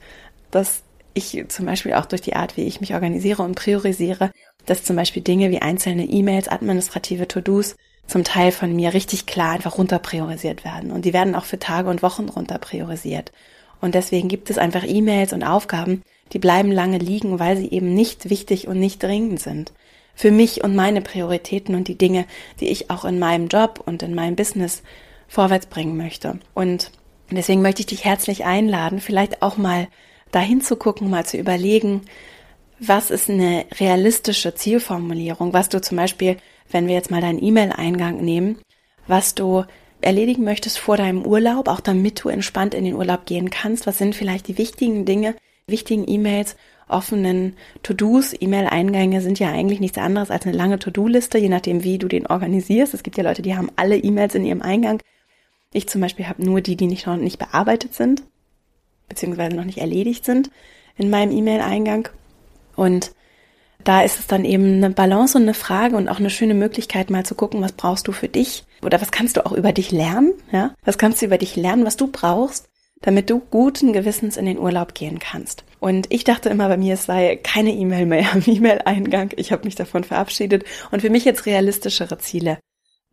[0.50, 4.30] dass ich zum Beispiel auch durch die Art, wie ich mich organisiere und priorisiere,
[4.66, 9.52] dass zum Beispiel Dinge wie einzelne E-Mails, administrative To-Dos zum Teil von mir richtig klar
[9.52, 10.90] einfach runter priorisiert werden.
[10.90, 13.32] Und die werden auch für Tage und Wochen runter priorisiert.
[13.80, 17.94] Und deswegen gibt es einfach E-Mails und Aufgaben, die bleiben lange liegen, weil sie eben
[17.94, 19.72] nicht wichtig und nicht dringend sind
[20.14, 22.26] für mich und meine Prioritäten und die Dinge,
[22.60, 24.82] die ich auch in meinem Job und in meinem Business
[25.28, 26.38] vorwärts bringen möchte.
[26.54, 26.90] Und
[27.30, 29.88] deswegen möchte ich dich herzlich einladen, vielleicht auch mal
[30.30, 32.02] dahin zu gucken, mal zu überlegen,
[32.78, 36.36] was ist eine realistische Zielformulierung, was du zum Beispiel,
[36.70, 38.58] wenn wir jetzt mal deinen E-Mail-Eingang nehmen,
[39.06, 39.64] was du
[40.00, 43.86] erledigen möchtest vor deinem Urlaub, auch damit du entspannt in den Urlaub gehen kannst.
[43.86, 45.34] Was sind vielleicht die wichtigen Dinge,
[45.66, 46.56] wichtigen E-Mails
[46.88, 51.98] offenen To-Dos, E-Mail-Eingänge sind ja eigentlich nichts anderes als eine lange To-Do-Liste, je nachdem, wie
[51.98, 52.94] du den organisierst.
[52.94, 55.00] Es gibt ja Leute, die haben alle E-Mails in ihrem Eingang.
[55.72, 58.22] Ich zum Beispiel habe nur die, die nicht noch nicht bearbeitet sind,
[59.08, 60.50] beziehungsweise noch nicht erledigt sind
[60.96, 62.08] in meinem E-Mail-Eingang.
[62.76, 63.12] Und
[63.82, 67.10] da ist es dann eben eine Balance und eine Frage und auch eine schöne Möglichkeit,
[67.10, 69.90] mal zu gucken, was brauchst du für dich oder was kannst du auch über dich
[69.90, 70.74] lernen, ja?
[70.84, 72.68] Was kannst du über dich lernen, was du brauchst,
[73.04, 75.64] damit du guten Gewissens in den Urlaub gehen kannst.
[75.78, 79.32] Und ich dachte immer bei mir, es sei keine E-Mail mehr im E-Mail-Eingang.
[79.36, 82.58] Ich habe mich davon verabschiedet und für mich jetzt realistischere Ziele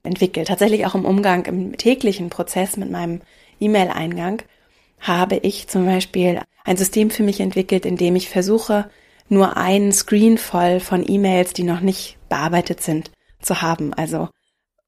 [0.04, 0.48] entwickelt.
[0.48, 3.20] Tatsächlich auch im Umgang, im täglichen Prozess mit meinem
[3.60, 4.44] E-Mail-Eingang
[5.02, 8.90] habe ich zum Beispiel ein System für mich entwickelt, in dem ich versuche,
[9.28, 13.94] nur einen Screen voll von E-Mails, die noch nicht bearbeitet sind, zu haben.
[13.94, 14.30] Also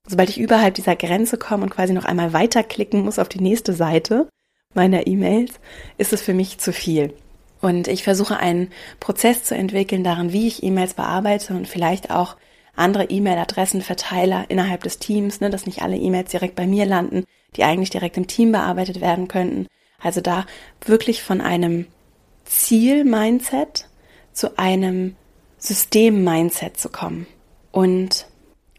[0.07, 3.73] sobald ich überhalb dieser Grenze komme und quasi noch einmal weiterklicken muss auf die nächste
[3.73, 4.29] Seite
[4.75, 5.53] meiner E-Mails,
[5.97, 7.13] ist es für mich zu viel.
[7.61, 12.35] Und ich versuche einen Prozess zu entwickeln darin, wie ich E-Mails bearbeite und vielleicht auch
[12.75, 17.23] andere E-Mail-Adressenverteiler innerhalb des Teams, ne, dass nicht alle E-Mails direkt bei mir landen,
[17.55, 19.67] die eigentlich direkt im Team bearbeitet werden könnten.
[20.01, 20.45] Also da
[20.85, 21.85] wirklich von einem
[22.45, 23.87] Ziel-Mindset
[24.33, 25.15] zu einem
[25.57, 27.27] System-Mindset zu kommen.
[27.71, 28.27] Und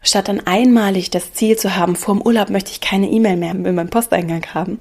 [0.01, 3.51] statt dann einmalig das Ziel zu haben, vor dem Urlaub möchte ich keine E-Mail mehr
[3.51, 4.79] in meinem Posteingang haben.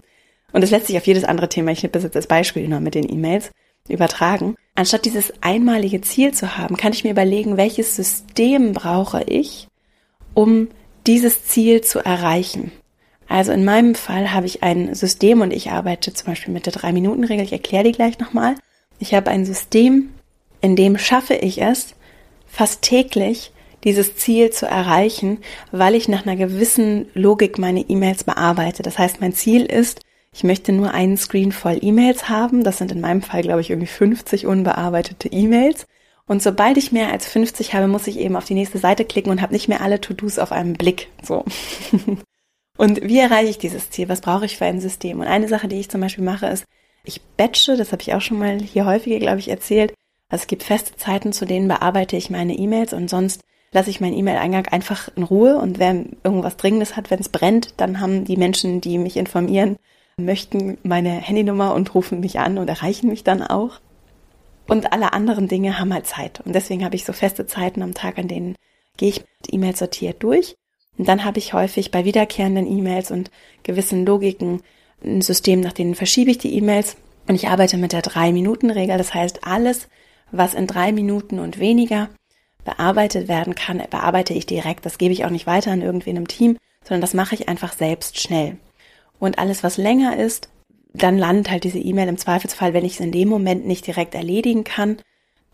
[0.55, 2.79] Und das lässt sich auf jedes andere Thema, ich nehme das jetzt als Beispiel nur
[2.79, 3.51] mit den E-Mails,
[3.89, 4.57] übertragen.
[4.77, 9.67] Anstatt dieses einmalige Ziel zu haben, kann ich mir überlegen, welches System brauche ich,
[10.33, 10.69] um
[11.09, 12.71] dieses Ziel zu erreichen.
[13.27, 16.73] Also in meinem Fall habe ich ein System und ich arbeite zum Beispiel mit der
[16.73, 17.45] Drei-Minuten-Regel.
[17.45, 18.55] Ich erkläre die gleich nochmal.
[19.01, 20.11] Ich habe ein System,
[20.61, 21.95] in dem schaffe ich es,
[22.47, 23.51] fast täglich
[23.83, 25.39] dieses Ziel zu erreichen,
[25.73, 28.85] weil ich nach einer gewissen Logik meine E-Mails bearbeite.
[28.85, 30.01] Das heißt, mein Ziel ist,
[30.35, 32.65] ich möchte nur einen Screen voll E-Mails haben.
[32.65, 35.87] Das sind in meinem Fall, glaube ich, irgendwie 50 unbearbeitete E-Mails.
[36.27, 39.31] Und sobald ich mehr als 50 habe, muss ich eben auf die nächste Seite klicken
[39.31, 41.09] und habe nicht mehr alle To-Dos auf einem Blick.
[41.23, 41.45] So.
[42.77, 44.09] und wie erreiche ich dieses Ziel?
[44.09, 45.21] Was brauche ich für ein System?
[45.21, 46.65] Und eine Sache, die ich zum Beispiel mache, ist,
[47.05, 49.95] ich batche, das habe ich auch schon mal hier häufiger, glaube ich, erzählt.
[50.31, 54.01] Also es gibt feste Zeiten, zu denen bearbeite ich meine E-Mails und sonst lasse ich
[54.01, 58.25] meinen E-Mail-Eingang einfach in Ruhe und wer irgendwas Dringendes hat, wenn es brennt, dann haben
[58.25, 59.77] die Menschen, die mich informieren,
[60.17, 63.81] möchten meine Handynummer und rufen mich an und erreichen mich dann auch.
[64.67, 66.41] Und alle anderen Dinge haben halt Zeit.
[66.45, 68.57] Und deswegen habe ich so feste Zeiten am Tag, an denen
[68.97, 70.57] gehe ich mit E-Mails sortiert durch.
[70.97, 73.31] Und dann habe ich häufig bei wiederkehrenden E-Mails und
[73.63, 74.63] gewissen Logiken
[75.05, 76.97] ein System, nach denen verschiebe ich die E-Mails.
[77.27, 78.97] Und ich arbeite mit der Drei-Minuten-Regel.
[78.97, 79.89] Das heißt, alles,
[80.31, 82.09] was in drei Minuten und weniger
[82.65, 84.87] bearbeitet werden kann, bearbeite ich direkt.
[84.87, 87.73] Das gebe ich auch nicht weiter an irgendwen im Team, sondern das mache ich einfach
[87.73, 88.57] selbst schnell.
[89.25, 90.51] Und alles, was länger ist,
[90.93, 94.15] dann landet halt diese E-Mail im Zweifelsfall, wenn ich es in dem Moment nicht direkt
[94.15, 94.99] erledigen kann,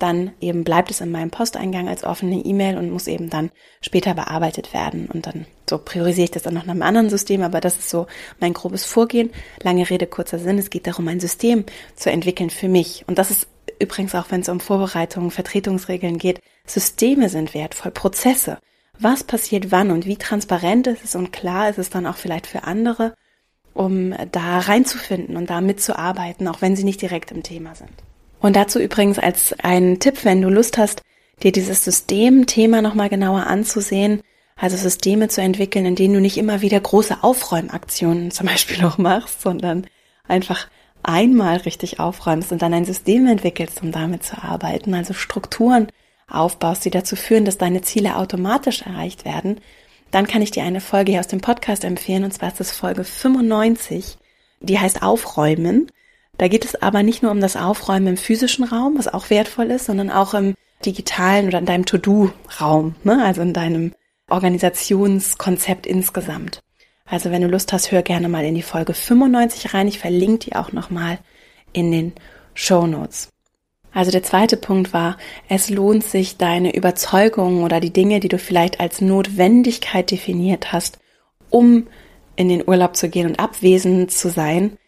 [0.01, 4.15] dann eben bleibt es in meinem Posteingang als offene E-Mail und muss eben dann später
[4.15, 5.07] bearbeitet werden.
[5.07, 7.91] Und dann so priorisiere ich das dann noch nach einem anderen System, aber das ist
[7.91, 8.09] so
[8.41, 9.31] mein grobes Vorgehen.
[9.63, 10.59] Lange Rede, kurzer Sinn.
[10.59, 13.05] Es geht darum, ein System zu entwickeln für mich.
[13.07, 13.47] Und das ist
[13.79, 16.41] übrigens auch, wenn es um Vorbereitungen, Vertretungsregeln geht.
[16.67, 18.59] Systeme sind wertvoll, Prozesse.
[18.99, 22.49] Was passiert wann und wie transparent ist es und klar ist es dann auch vielleicht
[22.49, 23.15] für andere
[23.75, 27.91] um da reinzufinden und da mitzuarbeiten, auch wenn sie nicht direkt im Thema sind.
[28.41, 31.03] Und dazu übrigens als einen Tipp, wenn du Lust hast,
[31.43, 34.23] dir dieses Systemthema nochmal genauer anzusehen,
[34.57, 38.99] also Systeme zu entwickeln, in denen du nicht immer wieder große Aufräumaktionen zum Beispiel auch
[38.99, 39.87] machst, sondern
[40.29, 40.69] einfach
[41.03, 45.89] einmal richtig aufräumst und dann ein System entwickelst, um damit zu arbeiten, also Strukturen
[46.29, 49.61] aufbaust, die dazu führen, dass deine Ziele automatisch erreicht werden,
[50.11, 52.73] dann kann ich dir eine Folge hier aus dem Podcast empfehlen, und zwar ist das
[52.73, 54.19] Folge 95,
[54.61, 55.91] die heißt Aufräumen.
[56.39, 59.71] Da geht es aber nicht nur um das Aufräumen im physischen Raum, was auch wertvoll
[59.71, 63.23] ist, sondern auch im digitalen oder in deinem To-Do-Raum, ne?
[63.25, 63.93] also in deinem
[64.29, 66.63] Organisationskonzept insgesamt.
[67.05, 69.89] Also wenn du Lust hast, hör gerne mal in die Folge 95 rein.
[69.89, 71.19] Ich verlinke die auch nochmal
[71.73, 72.13] in den
[72.55, 73.29] Show Notes.
[73.93, 75.17] Also der zweite Punkt war,
[75.49, 80.99] es lohnt sich, deine Überzeugungen oder die Dinge, die du vielleicht als Notwendigkeit definiert hast,
[81.51, 81.87] um
[82.37, 84.79] in den Urlaub zu gehen und abwesend zu sein,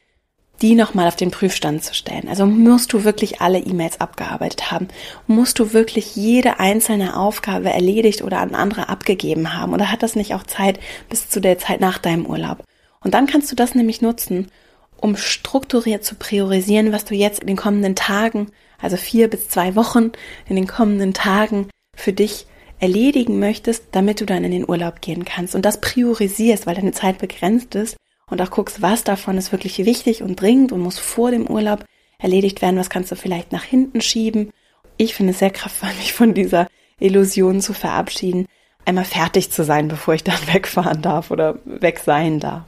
[0.62, 2.28] die nochmal auf den Prüfstand zu stellen.
[2.28, 4.86] Also musst du wirklich alle E-Mails abgearbeitet haben?
[5.26, 9.74] Musst du wirklich jede einzelne Aufgabe erledigt oder an andere abgegeben haben?
[9.74, 12.62] Oder hat das nicht auch Zeit bis zu der Zeit nach deinem Urlaub?
[13.00, 14.52] Und dann kannst du das nämlich nutzen,
[14.96, 19.74] um strukturiert zu priorisieren, was du jetzt in den kommenden Tagen also vier bis zwei
[19.76, 20.12] Wochen
[20.48, 22.46] in den kommenden Tagen für dich
[22.78, 26.92] erledigen möchtest, damit du dann in den Urlaub gehen kannst und das priorisierst, weil deine
[26.92, 30.98] Zeit begrenzt ist und auch guckst, was davon ist wirklich wichtig und dringend und muss
[30.98, 31.84] vor dem Urlaub
[32.18, 34.50] erledigt werden, was kannst du vielleicht nach hinten schieben.
[34.96, 36.66] Ich finde es sehr kraftvoll, mich von dieser
[36.98, 38.46] Illusion zu verabschieden,
[38.84, 42.64] einmal fertig zu sein, bevor ich dann wegfahren darf oder weg sein darf.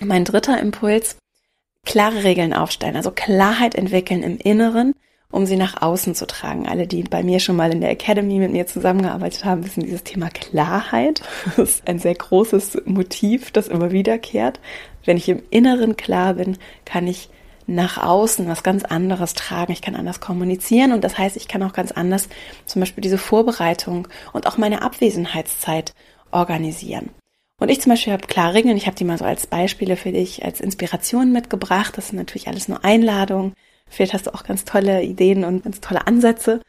[0.00, 1.16] Mein dritter Impuls,
[1.84, 4.94] klare Regeln aufstellen, also Klarheit entwickeln im Inneren
[5.30, 6.66] um sie nach außen zu tragen.
[6.66, 10.04] Alle, die bei mir schon mal in der Academy mit mir zusammengearbeitet haben, wissen dieses
[10.04, 11.22] Thema Klarheit.
[11.56, 14.60] Das ist ein sehr großes Motiv, das immer wiederkehrt.
[15.04, 17.28] Wenn ich im Inneren klar bin, kann ich
[17.66, 19.72] nach außen was ganz anderes tragen.
[19.72, 22.28] Ich kann anders kommunizieren und das heißt, ich kann auch ganz anders
[22.64, 25.94] zum Beispiel diese Vorbereitung und auch meine Abwesenheitszeit
[26.30, 27.10] organisieren.
[27.60, 30.12] Und ich zum Beispiel habe klare Regeln, ich habe die mal so als Beispiele für
[30.12, 31.96] dich, als Inspiration mitgebracht.
[31.96, 33.52] Das sind natürlich alles nur Einladungen.
[33.88, 36.60] Vielleicht hast du auch ganz tolle Ideen und ganz tolle Ansätze.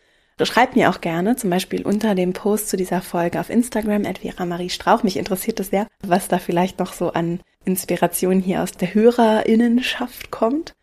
[0.41, 4.45] Schreib mir auch gerne, zum Beispiel unter dem Post zu dieser Folge auf Instagram, Vera
[4.45, 5.03] Marie Strauch.
[5.03, 10.31] Mich interessiert es sehr, was da vielleicht noch so an Inspiration hier aus der Hörerinnenschaft
[10.31, 10.73] kommt.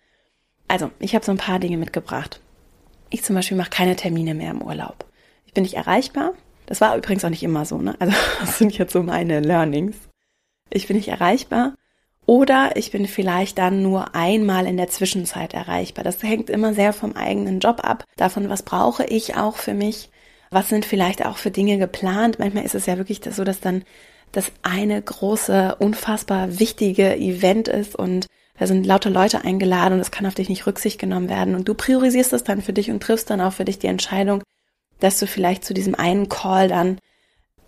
[0.68, 2.40] Also, ich habe so ein paar Dinge mitgebracht.
[3.09, 5.07] Ich zum Beispiel mache keine Termine mehr im Urlaub.
[5.46, 6.33] Ich bin nicht erreichbar.
[6.66, 7.94] Das war übrigens auch nicht immer so, ne?
[7.99, 9.96] Also, das sind jetzt so meine Learnings.
[10.70, 11.75] Ich bin nicht erreichbar.
[12.26, 16.02] Oder ich bin vielleicht dann nur einmal in der Zwischenzeit erreichbar.
[16.02, 20.10] Das hängt immer sehr vom eigenen Job ab, davon, was brauche ich auch für mich,
[20.50, 22.40] was sind vielleicht auch für Dinge geplant.
[22.40, 23.84] Manchmal ist es ja wirklich so, dass dann
[24.32, 28.26] das eine große, unfassbar wichtige Event ist und
[28.58, 31.54] da sind lauter Leute eingeladen und es kann auf dich nicht Rücksicht genommen werden.
[31.54, 34.42] Und du priorisierst das dann für dich und triffst dann auch für dich die Entscheidung,
[34.98, 36.98] dass du vielleicht zu diesem einen Call dann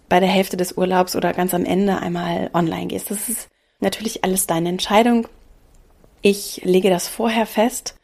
[0.08, 3.10] bei der Hälfte des Urlaubs oder ganz am Ende einmal online gehst.
[3.10, 3.48] Das ist
[3.80, 5.28] natürlich alles deine Entscheidung.
[6.22, 7.96] Ich lege das vorher fest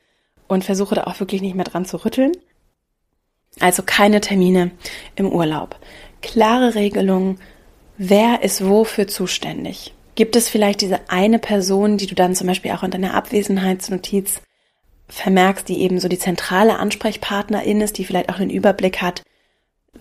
[0.46, 2.32] und versuche da auch wirklich nicht mehr dran zu rütteln.
[3.60, 4.72] Also keine Termine
[5.16, 5.76] im Urlaub.
[6.22, 7.38] Klare Regelungen,
[7.96, 9.94] wer ist wofür zuständig.
[10.14, 14.40] Gibt es vielleicht diese eine Person, die du dann zum Beispiel auch in deiner Abwesenheitsnotiz
[15.08, 19.22] vermerkst, die eben so die zentrale Ansprechpartnerin ist, die vielleicht auch einen Überblick hat,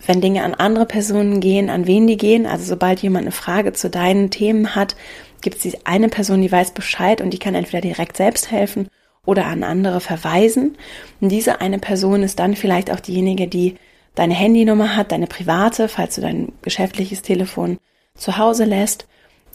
[0.06, 2.46] wenn Dinge an andere Personen gehen, an wen die gehen.
[2.46, 4.96] Also sobald jemand eine Frage zu deinen Themen hat,
[5.40, 8.88] gibt es eine Person, die weiß Bescheid und die kann entweder direkt selbst helfen
[9.24, 10.76] oder an andere verweisen.
[11.20, 13.76] Und diese eine Person ist dann vielleicht auch diejenige, die
[14.14, 17.78] deine Handynummer hat, deine private, falls du dein geschäftliches Telefon
[18.16, 19.06] zu Hause lässt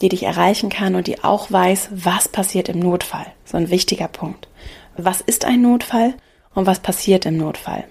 [0.02, 3.26] die dich erreichen kann und die auch weiß, was passiert im Notfall.
[3.46, 4.48] So ein wichtiger Punkt.
[4.96, 6.14] Was ist ein Notfall
[6.54, 7.86] und was passiert im Notfall?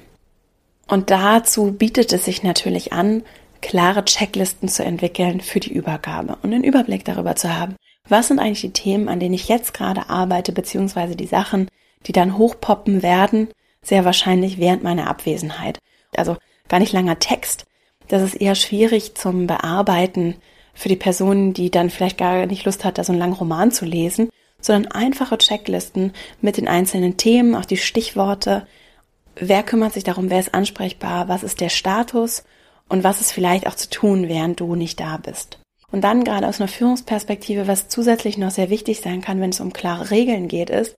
[0.89, 3.23] Und dazu bietet es sich natürlich an,
[3.61, 7.77] klare Checklisten zu entwickeln für die Übergabe und einen Überblick darüber zu haben,
[8.09, 11.69] was sind eigentlich die Themen, an denen ich jetzt gerade arbeite, beziehungsweise die Sachen,
[12.07, 13.49] die dann hochpoppen werden,
[13.83, 15.79] sehr wahrscheinlich während meiner Abwesenheit.
[16.17, 16.37] Also
[16.69, 17.67] gar nicht langer Text.
[18.09, 20.37] Das ist eher schwierig zum Bearbeiten
[20.73, 23.71] für die Person, die dann vielleicht gar nicht Lust hat, da so einen langen Roman
[23.71, 28.67] zu lesen, sondern einfache Checklisten mit den einzelnen Themen, auch die Stichworte.
[29.41, 32.43] Wer kümmert sich darum, wer ist ansprechbar, was ist der Status
[32.89, 35.61] und was ist vielleicht auch zu tun, während du nicht da bist.
[35.91, 39.61] Und dann gerade aus einer Führungsperspektive, was zusätzlich noch sehr wichtig sein kann, wenn es
[39.61, 40.97] um klare Regeln geht, ist,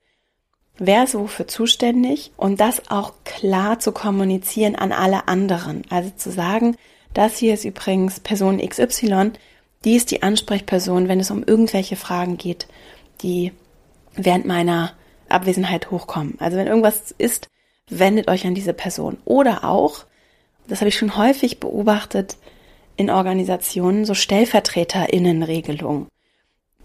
[0.79, 5.83] wer ist wofür zuständig und das auch klar zu kommunizieren an alle anderen.
[5.91, 6.77] Also zu sagen,
[7.13, 9.33] das hier ist übrigens Person XY,
[9.85, 12.67] die ist die Ansprechperson, wenn es um irgendwelche Fragen geht,
[13.23, 13.53] die
[14.15, 14.93] während meiner
[15.29, 16.37] Abwesenheit hochkommen.
[16.41, 17.50] Also wenn irgendwas ist,
[17.91, 19.19] wendet euch an diese Person.
[19.25, 20.05] Oder auch,
[20.69, 22.37] das habe ich schon häufig beobachtet
[22.97, 26.09] in Organisationen, so Stellvertreterinnenregelungen.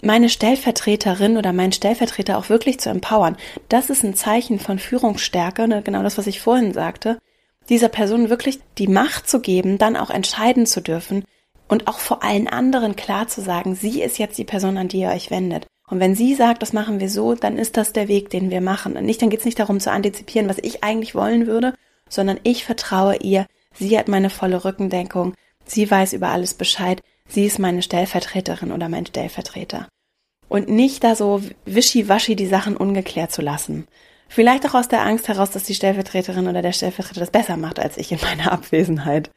[0.02, 3.38] Meine Stellvertreterin oder mein Stellvertreter auch wirklich zu empowern,
[3.70, 5.82] das ist ein Zeichen von Führungsstärke, ne?
[5.82, 7.18] genau das, was ich vorhin sagte,
[7.70, 11.24] dieser Person wirklich die Macht zu geben, dann auch entscheiden zu dürfen,
[11.68, 15.00] und auch vor allen anderen klar zu sagen, sie ist jetzt die Person, an die
[15.00, 15.66] ihr euch wendet.
[15.88, 18.62] Und wenn sie sagt, das machen wir so, dann ist das der Weg, den wir
[18.62, 18.98] machen.
[18.98, 21.74] Und nicht, dann geht es nicht darum zu antizipieren, was ich eigentlich wollen würde,
[22.10, 27.46] sondern ich vertraue ihr, sie hat meine volle Rückendeckung, sie weiß über alles Bescheid, sie
[27.46, 29.88] ist meine Stellvertreterin oder mein Stellvertreter.
[30.48, 33.88] Und nicht da so wischiwaschi die Sachen ungeklärt zu lassen.
[34.28, 37.80] Vielleicht auch aus der Angst heraus, dass die Stellvertreterin oder der Stellvertreter das besser macht
[37.80, 39.30] als ich in meiner Abwesenheit.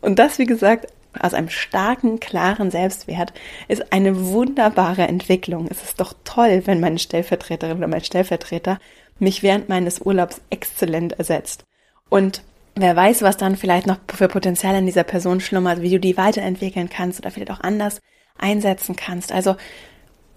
[0.00, 3.32] Und das, wie gesagt, aus einem starken, klaren Selbstwert
[3.68, 5.68] ist eine wunderbare Entwicklung.
[5.70, 8.78] Es ist doch toll, wenn meine Stellvertreterin oder mein Stellvertreter
[9.18, 11.64] mich während meines Urlaubs exzellent ersetzt.
[12.08, 12.42] Und
[12.74, 16.16] wer weiß, was dann vielleicht noch für Potenzial in dieser Person schlummert, wie du die
[16.16, 18.00] weiterentwickeln kannst oder vielleicht auch anders
[18.38, 19.32] einsetzen kannst.
[19.32, 19.56] Also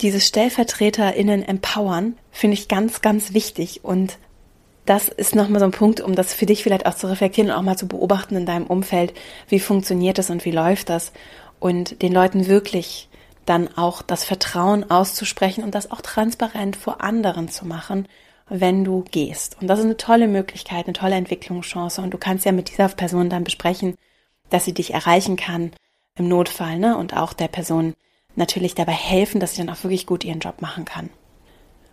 [0.01, 4.17] dieses StellvertreterInnen empowern finde ich ganz, ganz wichtig und
[4.91, 7.55] das ist nochmal so ein Punkt, um das für dich vielleicht auch zu reflektieren und
[7.55, 9.13] auch mal zu beobachten in deinem Umfeld,
[9.47, 11.13] wie funktioniert das und wie läuft das
[11.61, 13.07] und den Leuten wirklich
[13.45, 18.05] dann auch das Vertrauen auszusprechen und das auch transparent vor anderen zu machen,
[18.49, 19.55] wenn du gehst.
[19.61, 22.89] Und das ist eine tolle Möglichkeit, eine tolle Entwicklungschance und du kannst ja mit dieser
[22.89, 23.95] Person dann besprechen,
[24.49, 25.71] dass sie dich erreichen kann
[26.17, 26.97] im Notfall, ne?
[26.97, 27.93] Und auch der Person
[28.35, 31.09] natürlich dabei helfen, dass sie dann auch wirklich gut ihren Job machen kann.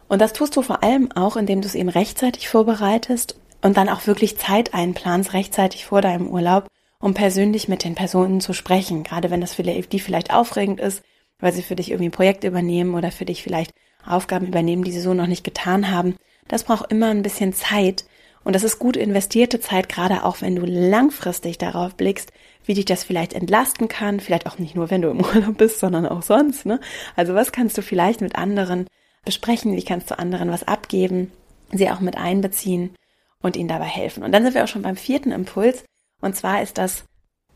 [0.08, 3.38] Und das tust du vor allem auch, indem du es eben rechtzeitig vorbereitest.
[3.60, 6.68] und dann auch wirklich Zeit einplanst, rechtzeitig vor deinem Urlaub,
[7.00, 11.02] um persönlich mit den Personen zu sprechen, gerade wenn das für die vielleicht aufregend ist,
[11.40, 13.72] weil sie für dich irgendwie ein Projekt übernehmen oder für dich vielleicht
[14.06, 16.14] Aufgaben übernehmen, die sie so noch nicht getan haben.
[16.46, 18.04] Das braucht immer ein bisschen Zeit
[18.44, 22.32] und das ist gut investierte Zeit, gerade auch wenn du langfristig darauf blickst,
[22.64, 25.80] wie dich das vielleicht entlasten kann, vielleicht auch nicht nur, wenn du im Urlaub bist,
[25.80, 26.64] sondern auch sonst.
[26.64, 26.80] Ne?
[27.16, 28.86] Also was kannst du vielleicht mit anderen
[29.24, 31.32] besprechen, wie kannst du anderen was abgeben,
[31.72, 32.94] sie auch mit einbeziehen
[33.40, 34.22] und ihnen dabei helfen.
[34.22, 35.84] Und dann sind wir auch schon beim vierten Impuls.
[36.20, 37.04] Und zwar ist das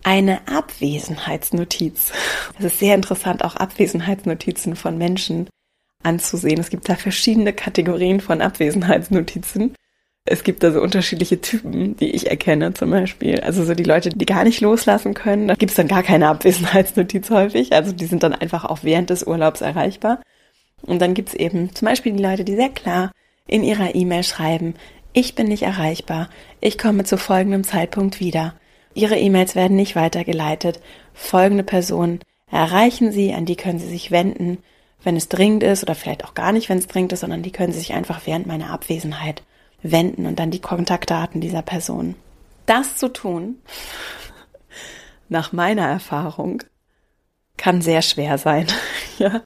[0.05, 2.13] eine Abwesenheitsnotiz.
[2.59, 5.49] Es ist sehr interessant, auch Abwesenheitsnotizen von Menschen
[6.03, 6.61] anzusehen.
[6.61, 9.75] Es gibt da verschiedene Kategorien von Abwesenheitsnotizen.
[10.25, 13.41] Es gibt da so unterschiedliche Typen, die ich erkenne zum Beispiel.
[13.41, 15.49] Also so die Leute, die gar nicht loslassen können.
[15.49, 17.73] Da gibt es dann gar keine Abwesenheitsnotiz häufig.
[17.73, 20.21] Also die sind dann einfach auch während des Urlaubs erreichbar.
[20.83, 23.13] Und dann gibt es eben zum Beispiel die Leute, die sehr klar
[23.47, 24.75] in ihrer E-Mail schreiben,
[25.13, 26.31] ich bin nicht erreichbar.
[26.61, 28.55] Ich komme zu folgendem Zeitpunkt wieder.
[28.95, 30.81] Ihre E-Mails werden nicht weitergeleitet.
[31.13, 34.59] Folgende Person erreichen Sie, an die können Sie sich wenden,
[35.03, 37.53] wenn es dringend ist oder vielleicht auch gar nicht, wenn es dringend ist, sondern die
[37.53, 39.43] können Sie sich einfach während meiner Abwesenheit
[39.83, 42.15] wenden und dann die Kontaktdaten dieser Person.
[42.67, 43.57] Das zu tun,
[45.29, 46.63] nach meiner Erfahrung,
[47.59, 48.67] kann sehr schwer sein.
[49.19, 49.43] ja.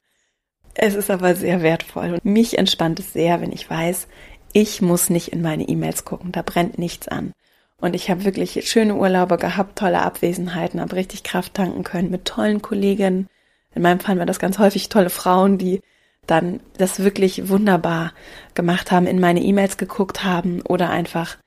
[0.79, 4.07] Es ist aber sehr wertvoll und mich entspannt es sehr, wenn ich weiß,
[4.53, 7.33] ich muss nicht in meine E-Mails gucken, da brennt nichts an.
[7.81, 12.25] Und ich habe wirklich schöne Urlaube gehabt, tolle Abwesenheiten, habe richtig Kraft tanken können mit
[12.25, 13.27] tollen Kolleginnen.
[13.73, 15.81] In meinem Fall waren das ganz häufig tolle Frauen, die
[16.27, 18.13] dann das wirklich wunderbar
[18.53, 21.37] gemacht haben, in meine E-Mails geguckt haben oder einfach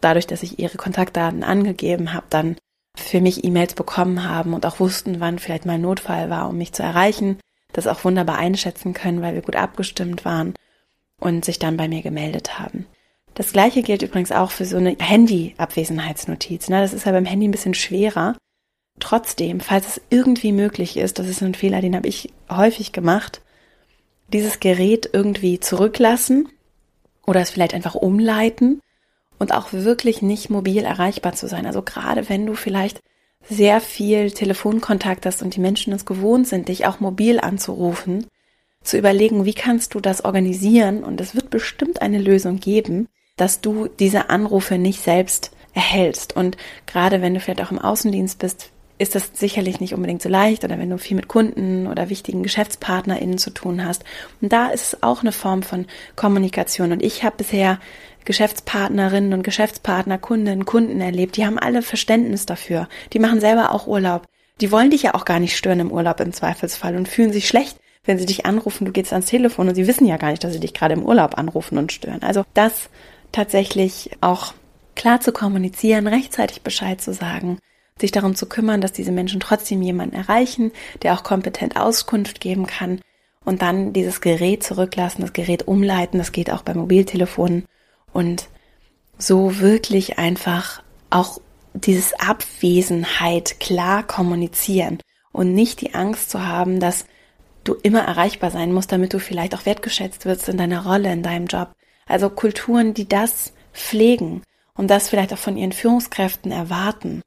[0.00, 2.56] dadurch, dass ich ihre Kontaktdaten angegeben habe, dann
[2.96, 6.72] für mich E-Mails bekommen haben und auch wussten, wann vielleicht mein Notfall war, um mich
[6.72, 7.38] zu erreichen,
[7.72, 10.54] das auch wunderbar einschätzen können, weil wir gut abgestimmt waren
[11.20, 12.86] und sich dann bei mir gemeldet haben.
[13.34, 16.68] Das gleiche gilt übrigens auch für so eine Handy-Abwesenheitsnotiz.
[16.68, 16.80] Ne?
[16.80, 18.36] Das ist ja beim Handy ein bisschen schwerer.
[18.98, 23.42] Trotzdem, falls es irgendwie möglich ist, das ist ein Fehler, den habe ich häufig gemacht,
[24.32, 26.48] dieses Gerät irgendwie zurücklassen
[27.26, 28.80] oder es vielleicht einfach umleiten
[29.38, 31.64] und auch wirklich nicht mobil erreichbar zu sein.
[31.64, 33.00] Also gerade wenn du vielleicht
[33.48, 38.26] sehr viel Telefonkontakt hast und die Menschen es gewohnt sind, dich auch mobil anzurufen,
[38.82, 43.60] zu überlegen, wie kannst du das organisieren und es wird bestimmt eine Lösung geben, dass
[43.60, 46.36] du diese Anrufe nicht selbst erhältst.
[46.36, 46.56] Und
[46.86, 50.64] gerade wenn du vielleicht auch im Außendienst bist, ist das sicherlich nicht unbedingt so leicht
[50.64, 54.04] oder wenn du viel mit Kunden oder wichtigen GeschäftspartnerInnen zu tun hast.
[54.40, 56.90] Und da ist es auch eine Form von Kommunikation.
[56.90, 57.78] Und ich habe bisher
[58.28, 62.86] Geschäftspartnerinnen und Geschäftspartner, Kundinnen, Kunden erlebt, die haben alle Verständnis dafür.
[63.14, 64.26] Die machen selber auch Urlaub.
[64.60, 67.48] Die wollen dich ja auch gar nicht stören im Urlaub im Zweifelsfall und fühlen sich
[67.48, 70.44] schlecht, wenn sie dich anrufen, du gehst ans Telefon und sie wissen ja gar nicht,
[70.44, 72.22] dass sie dich gerade im Urlaub anrufen und stören.
[72.22, 72.90] Also das
[73.32, 74.52] tatsächlich auch
[74.94, 77.58] klar zu kommunizieren, rechtzeitig Bescheid zu sagen,
[77.98, 80.70] sich darum zu kümmern, dass diese Menschen trotzdem jemanden erreichen,
[81.02, 83.00] der auch kompetent Auskunft geben kann
[83.46, 87.64] und dann dieses Gerät zurücklassen, das Gerät umleiten, das geht auch bei Mobiltelefonen
[88.12, 88.48] und
[89.18, 91.40] so wirklich einfach auch
[91.74, 94.98] dieses Abwesenheit klar kommunizieren
[95.32, 97.06] und nicht die Angst zu haben, dass
[97.64, 101.22] du immer erreichbar sein musst, damit du vielleicht auch wertgeschätzt wirst in deiner Rolle, in
[101.22, 101.70] deinem Job.
[102.06, 104.42] Also Kulturen, die das pflegen
[104.74, 107.22] und das vielleicht auch von ihren Führungskräften erwarten.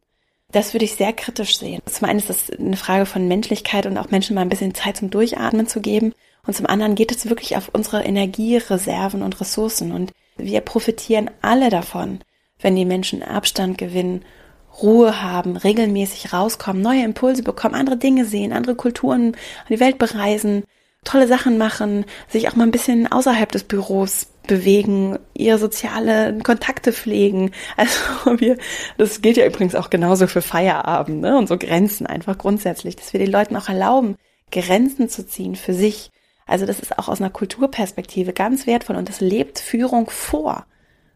[0.52, 1.82] Das würde ich sehr kritisch sehen.
[1.86, 4.98] Zum einen ist das eine Frage von Menschlichkeit und auch Menschen mal ein bisschen Zeit
[4.98, 6.14] zum Durchatmen zu geben.
[6.46, 9.92] Und zum anderen geht es wirklich auf unsere Energiereserven und Ressourcen.
[9.92, 12.20] Und wir profitieren alle davon,
[12.60, 14.24] wenn die Menschen Abstand gewinnen
[14.82, 19.36] Ruhe haben, regelmäßig rauskommen, neue Impulse bekommen, andere Dinge sehen, andere Kulturen,
[19.70, 20.64] die Welt bereisen,
[21.04, 26.94] tolle Sachen machen, sich auch mal ein bisschen außerhalb des Büros bewegen, ihre soziale Kontakte
[26.94, 27.52] pflegen.
[27.78, 28.58] Also wir,
[28.98, 31.38] das gilt ja übrigens auch genauso für Feierabend ne?
[31.38, 34.16] und so Grenzen einfach grundsätzlich, dass wir den Leuten auch erlauben,
[34.52, 36.12] Grenzen zu ziehen für sich.
[36.52, 40.66] Also das ist auch aus einer Kulturperspektive ganz wertvoll und das lebt Führung vor.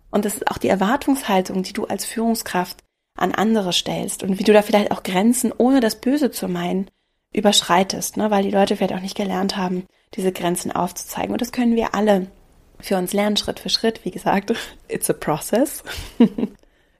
[0.09, 2.79] Und das ist auch die Erwartungshaltung, die du als Führungskraft
[3.17, 6.89] an andere stellst und wie du da vielleicht auch Grenzen, ohne das Böse zu meinen,
[7.33, 8.31] überschreitest, ne?
[8.31, 11.33] weil die Leute vielleicht auch nicht gelernt haben, diese Grenzen aufzuzeigen.
[11.33, 12.27] Und das können wir alle
[12.79, 14.05] für uns lernen, Schritt für Schritt.
[14.05, 14.53] Wie gesagt,
[14.87, 15.83] it's a process.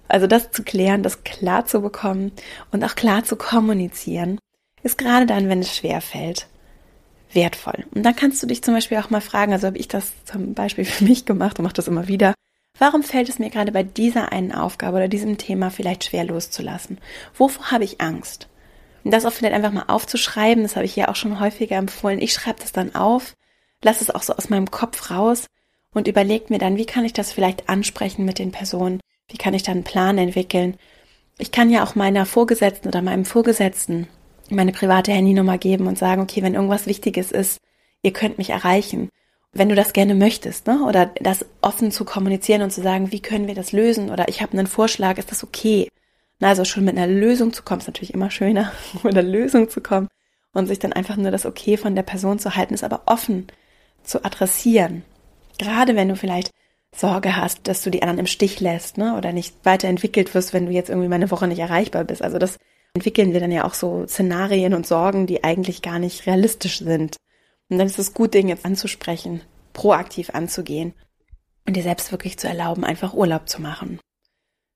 [0.09, 2.33] also das zu klären, das klar zu bekommen
[2.71, 4.39] und auch klar zu kommunizieren,
[4.83, 6.47] ist gerade dann, wenn es schwer fällt,
[7.35, 7.85] wertvoll.
[7.93, 10.53] Und dann kannst du dich zum Beispiel auch mal fragen, also habe ich das zum
[10.53, 12.33] Beispiel für mich gemacht und mache das immer wieder,
[12.77, 16.97] Warum fällt es mir gerade bei dieser einen Aufgabe oder diesem Thema vielleicht schwer loszulassen?
[17.33, 18.49] Wovor habe ich Angst?
[19.03, 22.19] Und das auch vielleicht einfach mal aufzuschreiben, das habe ich ja auch schon häufiger empfohlen.
[22.19, 23.33] Ich schreibe das dann auf,
[23.81, 25.45] lasse es auch so aus meinem Kopf raus
[25.93, 28.99] und überlege mir dann, wie kann ich das vielleicht ansprechen mit den Personen?
[29.29, 30.75] Wie kann ich da einen Plan entwickeln?
[31.37, 34.07] Ich kann ja auch meiner Vorgesetzten oder meinem Vorgesetzten
[34.49, 37.59] meine private Handynummer geben und sagen, okay, wenn irgendwas Wichtiges ist,
[38.01, 39.09] ihr könnt mich erreichen.
[39.51, 40.83] Wenn du das gerne möchtest, ne?
[40.85, 44.11] Oder das offen zu kommunizieren und zu sagen, wie können wir das lösen?
[44.11, 45.89] Oder ich habe einen Vorschlag, ist das okay?
[46.39, 48.71] Na, also schon mit einer Lösung zu kommen, ist natürlich immer schöner,
[49.03, 50.09] mit einer Lösung zu kommen
[50.53, 53.47] und sich dann einfach nur das Okay von der Person zu halten, ist aber offen
[54.03, 55.03] zu adressieren.
[55.57, 56.51] Gerade wenn du vielleicht
[56.93, 59.15] Sorge hast, dass du die anderen im Stich lässt, ne?
[59.17, 62.21] Oder nicht weiterentwickelt wirst, wenn du jetzt irgendwie mal eine Woche nicht erreichbar bist.
[62.21, 62.57] Also das
[62.95, 67.17] entwickeln wir dann ja auch so Szenarien und Sorgen, die eigentlich gar nicht realistisch sind.
[67.69, 69.41] Und dann ist es gut, den jetzt anzusprechen,
[69.73, 70.93] proaktiv anzugehen
[71.67, 73.99] und dir selbst wirklich zu erlauben, einfach Urlaub zu machen.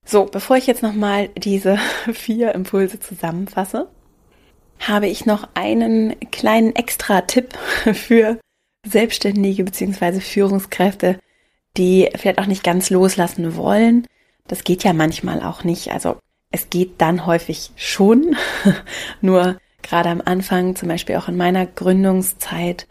[0.06, 1.78] So, bevor ich jetzt nochmal diese
[2.14, 3.90] vier Impulse zusammenfasse,
[4.80, 7.58] habe ich noch einen kleinen Extra-Tipp
[7.94, 8.40] für
[8.86, 10.20] Selbstständige bzw.
[10.20, 11.20] Führungskräfte,
[11.78, 14.08] die vielleicht auch nicht ganz loslassen wollen.
[14.48, 15.92] Das geht ja manchmal auch nicht.
[15.92, 16.18] Also
[16.52, 18.36] es geht dann häufig schon.
[19.22, 22.88] Nur gerade am Anfang, zum Beispiel auch in meiner Gründungszeit,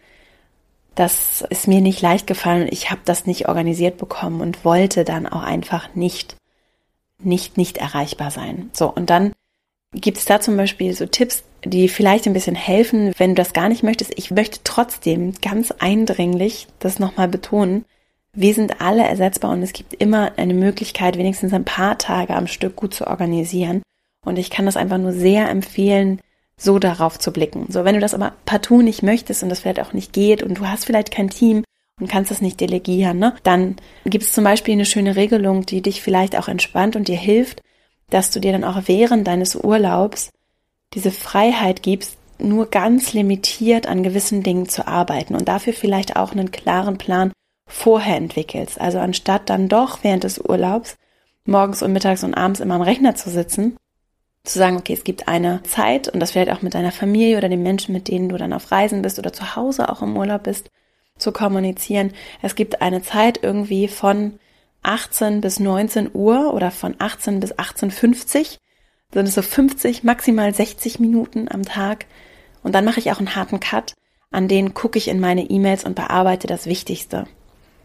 [0.94, 5.04] das ist mir nicht leicht gefallen und ich habe das nicht organisiert bekommen und wollte
[5.04, 6.36] dann auch einfach nicht,
[7.22, 8.70] nicht, nicht erreichbar sein.
[8.72, 9.32] So, und dann
[9.92, 13.52] gibt es da zum Beispiel so Tipps, die vielleicht ein bisschen helfen, wenn du das
[13.52, 14.12] gar nicht möchtest.
[14.16, 17.84] Ich möchte trotzdem ganz eindringlich das nochmal betonen.
[18.40, 22.46] Wir sind alle ersetzbar und es gibt immer eine Möglichkeit, wenigstens ein paar Tage am
[22.46, 23.82] Stück gut zu organisieren.
[24.24, 26.20] Und ich kann das einfach nur sehr empfehlen,
[26.56, 27.66] so darauf zu blicken.
[27.68, 30.54] So, wenn du das aber partout nicht möchtest und das vielleicht auch nicht geht und
[30.58, 31.64] du hast vielleicht kein Team
[32.00, 33.74] und kannst das nicht delegieren, ne, dann
[34.04, 37.60] gibt es zum Beispiel eine schöne Regelung, die dich vielleicht auch entspannt und dir hilft,
[38.08, 40.30] dass du dir dann auch während deines Urlaubs
[40.94, 46.30] diese Freiheit gibst, nur ganz limitiert an gewissen Dingen zu arbeiten und dafür vielleicht auch
[46.30, 47.32] einen klaren Plan
[47.68, 48.80] vorher entwickelst.
[48.80, 50.96] Also anstatt dann doch während des Urlaubs
[51.44, 53.76] morgens und mittags und abends immer am Rechner zu sitzen,
[54.44, 57.48] zu sagen, okay, es gibt eine Zeit und das vielleicht auch mit deiner Familie oder
[57.48, 60.44] den Menschen, mit denen du dann auf Reisen bist oder zu Hause auch im Urlaub
[60.44, 60.70] bist,
[61.18, 62.12] zu kommunizieren.
[62.42, 64.38] Es gibt eine Zeit irgendwie von
[64.82, 68.58] 18 bis 19 Uhr oder von 18 bis 18.50
[69.12, 72.06] sind es so 50, maximal 60 Minuten am Tag.
[72.62, 73.94] Und dann mache ich auch einen harten Cut.
[74.30, 77.26] An denen gucke ich in meine E-Mails und bearbeite das Wichtigste.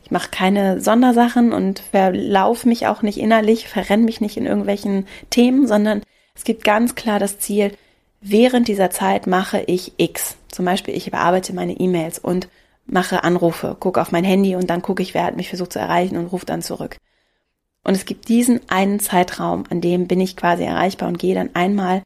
[0.03, 5.07] Ich mache keine Sondersachen und verlaufe mich auch nicht innerlich, verrenne mich nicht in irgendwelchen
[5.29, 6.01] Themen, sondern
[6.35, 7.71] es gibt ganz klar das Ziel,
[8.19, 10.35] während dieser Zeit mache ich X.
[10.49, 12.49] Zum Beispiel, ich bearbeite meine E-Mails und
[12.85, 15.79] mache Anrufe, gucke auf mein Handy und dann gucke ich, wer hat mich versucht zu
[15.79, 16.97] erreichen und rufe dann zurück.
[17.83, 21.51] Und es gibt diesen einen Zeitraum, an dem bin ich quasi erreichbar und gehe dann
[21.53, 22.03] einmal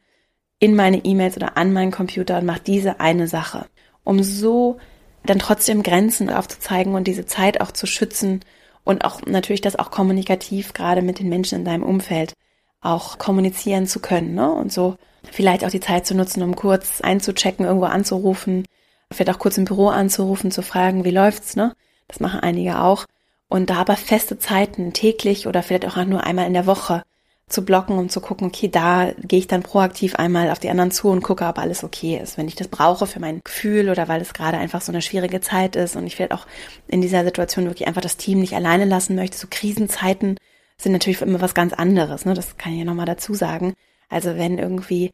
[0.60, 3.68] in meine E-Mails oder an meinen Computer und mache diese eine Sache,
[4.04, 4.78] um so
[5.26, 8.42] dann trotzdem Grenzen aufzuzeigen und diese Zeit auch zu schützen
[8.84, 12.34] und auch natürlich das auch kommunikativ gerade mit den Menschen in deinem Umfeld
[12.80, 14.52] auch kommunizieren zu können, ne?
[14.52, 14.96] Und so
[15.30, 18.66] vielleicht auch die Zeit zu nutzen, um kurz einzuchecken, irgendwo anzurufen,
[19.12, 21.74] vielleicht auch kurz im Büro anzurufen, zu fragen, wie läuft's, ne?
[22.08, 23.06] Das machen einige auch
[23.50, 27.04] und da aber feste Zeiten täglich oder vielleicht auch nur einmal in der Woche
[27.50, 30.92] zu blocken und zu gucken, okay, da gehe ich dann proaktiv einmal auf die anderen
[30.92, 32.38] zu und gucke, ob alles okay ist.
[32.38, 35.40] Wenn ich das brauche für mein Gefühl oder weil es gerade einfach so eine schwierige
[35.40, 36.46] Zeit ist und ich vielleicht auch
[36.90, 39.38] in dieser Situation wirklich einfach das Team nicht alleine lassen möchte.
[39.38, 40.38] So Krisenzeiten
[40.78, 42.34] sind natürlich immer was ganz anderes, ne?
[42.34, 43.74] Das kann ich ja nochmal dazu sagen.
[44.10, 45.14] Also wenn irgendwie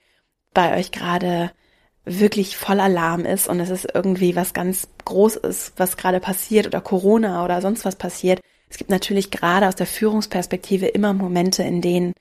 [0.53, 1.51] bei euch gerade
[2.05, 6.81] wirklich voll Alarm ist und es ist irgendwie was ganz Großes, was gerade passiert oder
[6.81, 8.41] Corona oder sonst was passiert.
[8.73, 12.13] Es gibt natürlich gerade aus der Führungsperspektive immer Momente, in denen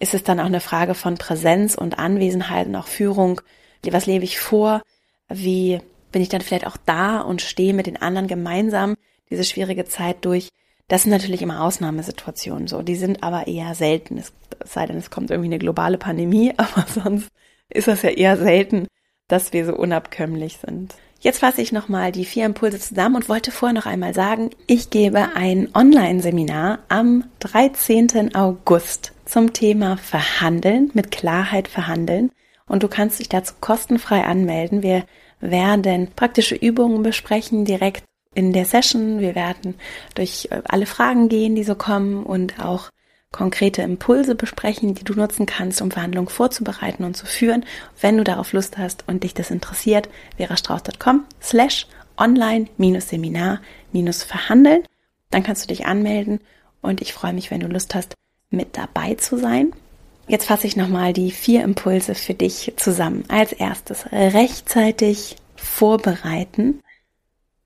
[0.00, 3.40] ist es dann auch eine Frage von Präsenz und Anwesenheit und auch Führung.
[3.88, 4.82] Was lebe ich vor?
[5.28, 5.80] Wie
[6.10, 8.96] bin ich dann vielleicht auch da und stehe mit den anderen gemeinsam
[9.30, 10.48] diese schwierige Zeit durch?
[10.88, 12.82] Das sind natürlich immer Ausnahmesituationen so.
[12.82, 14.18] Die sind aber eher selten.
[14.18, 14.32] Es
[14.64, 17.28] sei denn, es kommt irgendwie eine globale Pandemie, aber sonst
[17.68, 18.88] ist das ja eher selten,
[19.28, 20.96] dass wir so unabkömmlich sind.
[21.26, 24.90] Jetzt fasse ich nochmal die vier Impulse zusammen und wollte vorher noch einmal sagen, ich
[24.90, 28.36] gebe ein Online-Seminar am 13.
[28.36, 32.30] August zum Thema Verhandeln, mit Klarheit verhandeln.
[32.68, 34.84] Und du kannst dich dazu kostenfrei anmelden.
[34.84, 35.04] Wir
[35.40, 39.18] werden praktische Übungen besprechen direkt in der Session.
[39.18, 39.74] Wir werden
[40.14, 42.90] durch alle Fragen gehen, die so kommen und auch
[43.32, 47.64] konkrete Impulse besprechen, die du nutzen kannst, um Verhandlungen vorzubereiten und zu führen.
[48.00, 54.84] Wenn du darauf Lust hast und dich das interessiert, verastrauß.com slash online-seminar-verhandeln.
[55.30, 56.40] Dann kannst du dich anmelden
[56.80, 58.14] und ich freue mich, wenn du Lust hast,
[58.50, 59.72] mit dabei zu sein.
[60.28, 63.24] Jetzt fasse ich nochmal die vier Impulse für dich zusammen.
[63.28, 66.80] Als erstes rechtzeitig vorbereiten,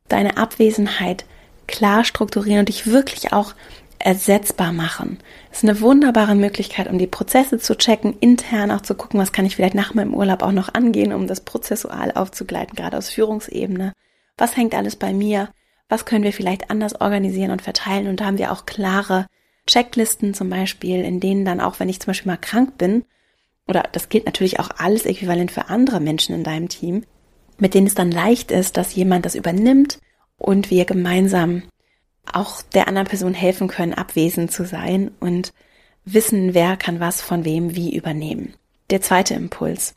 [0.09, 1.25] deine Abwesenheit
[1.67, 3.55] klar strukturieren und dich wirklich auch
[4.01, 5.19] ersetzbar machen.
[5.51, 9.33] Das ist eine wunderbare Möglichkeit, um die Prozesse zu checken, intern auch zu gucken, was
[9.33, 13.11] kann ich vielleicht nach meinem Urlaub auch noch angehen, um das prozessual aufzugleiten, gerade aus
[13.11, 13.93] Führungsebene.
[14.39, 15.51] Was hängt alles bei mir?
[15.89, 18.09] Was können wir vielleicht anders organisieren und verteilen?
[18.09, 19.27] Und da haben wir auch klare
[19.67, 23.05] Checklisten zum Beispiel, in denen dann auch, wenn ich zum Beispiel mal krank bin,
[23.69, 27.05] oder das gilt natürlich auch alles äquivalent für andere Menschen in deinem Team,
[27.59, 30.01] mit denen es dann leicht ist, dass jemand das übernimmt
[30.39, 31.63] und wir gemeinsam
[32.33, 35.53] auch der anderen Person helfen können, abwesend zu sein und
[36.05, 38.55] wissen, wer kann was von wem wie übernehmen.
[38.91, 39.95] Der zweite Impuls.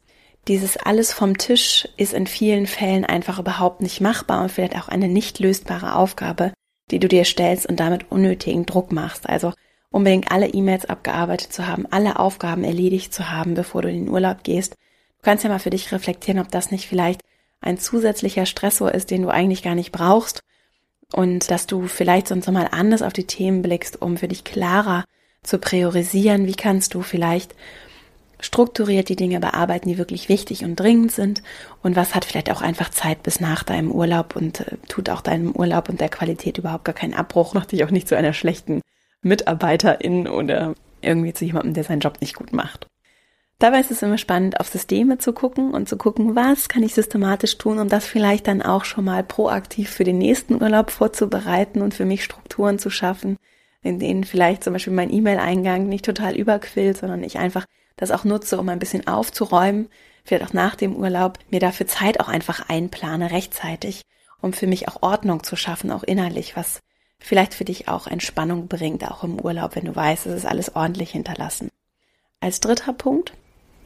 [0.47, 4.89] Dieses alles vom Tisch ist in vielen Fällen einfach überhaupt nicht machbar und vielleicht auch
[4.89, 6.53] eine nicht lösbare Aufgabe,
[6.91, 9.30] die du dir stellst und damit unnötigen Druck machst.
[9.30, 9.53] Also
[9.89, 14.09] unbedingt alle E-Mails abgearbeitet zu haben, alle Aufgaben erledigt zu haben, bevor du in den
[14.09, 14.74] Urlaub gehst.
[14.74, 17.21] Du kannst ja mal für dich reflektieren, ob das nicht vielleicht
[17.61, 20.41] ein zusätzlicher Stressor ist, den du eigentlich gar nicht brauchst
[21.14, 25.05] und dass du vielleicht sonst nochmal anders auf die Themen blickst, um für dich klarer
[25.43, 26.47] zu priorisieren.
[26.47, 27.55] Wie kannst du vielleicht
[28.39, 31.43] strukturiert die Dinge bearbeiten, die wirklich wichtig und dringend sind
[31.82, 35.22] und was hat vielleicht auch einfach Zeit bis nach deinem Urlaub und äh, tut auch
[35.22, 38.34] deinem Urlaub und der Qualität überhaupt gar keinen Abbruch, macht dich auch nicht zu einer
[38.34, 38.82] schlechten
[39.22, 42.88] Mitarbeiterin oder irgendwie zu jemandem, der seinen Job nicht gut macht.
[43.60, 46.93] Dabei ist es immer spannend, auf Systeme zu gucken und zu gucken, was kann ich
[46.93, 51.82] systematisch tun, um das vielleicht dann auch schon mal proaktiv für den nächsten Urlaub vorzubereiten
[51.82, 53.38] und für mich Strukturen zu schaffen,
[53.82, 58.24] in denen vielleicht zum Beispiel mein E-Mail-Eingang nicht total überquillt, sondern ich einfach das auch
[58.24, 59.88] nutze, um ein bisschen aufzuräumen,
[60.26, 64.01] vielleicht auch nach dem Urlaub, mir dafür Zeit auch einfach einplane, rechtzeitig,
[64.41, 66.80] um für mich auch Ordnung zu schaffen, auch innerlich, was
[67.20, 70.76] vielleicht für dich auch Entspannung bringt, auch im Urlaub, wenn du weißt, es ist alles
[70.76, 71.70] ordentlich hinterlassen.
[72.41, 73.34] Als dritter Punkt,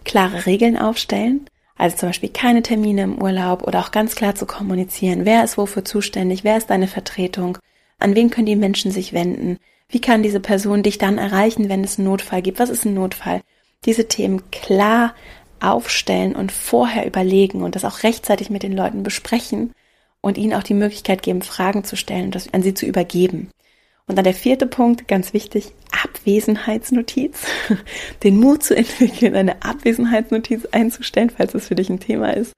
[0.07, 1.45] klare Regeln aufstellen.
[1.77, 5.59] Also zum Beispiel keine Termine im Urlaub oder auch ganz klar zu kommunizieren, wer ist
[5.59, 7.59] wofür zuständig, wer ist deine Vertretung,
[7.99, 11.83] an wen können die Menschen sich wenden, wie kann diese Person dich dann erreichen, wenn
[11.83, 13.41] es einen Notfall gibt, was ist ein Notfall.
[13.85, 15.13] Diese Themen klar
[15.59, 19.71] aufstellen und vorher überlegen und das auch rechtzeitig mit den Leuten besprechen
[20.21, 23.49] und ihnen auch die Möglichkeit geben, Fragen zu stellen und das an sie zu übergeben.
[24.07, 27.45] Und dann der vierte Punkt, ganz wichtig, Abwesenheitsnotiz.
[28.23, 32.53] Den Mut zu entwickeln, eine Abwesenheitsnotiz einzustellen, falls es für dich ein Thema ist.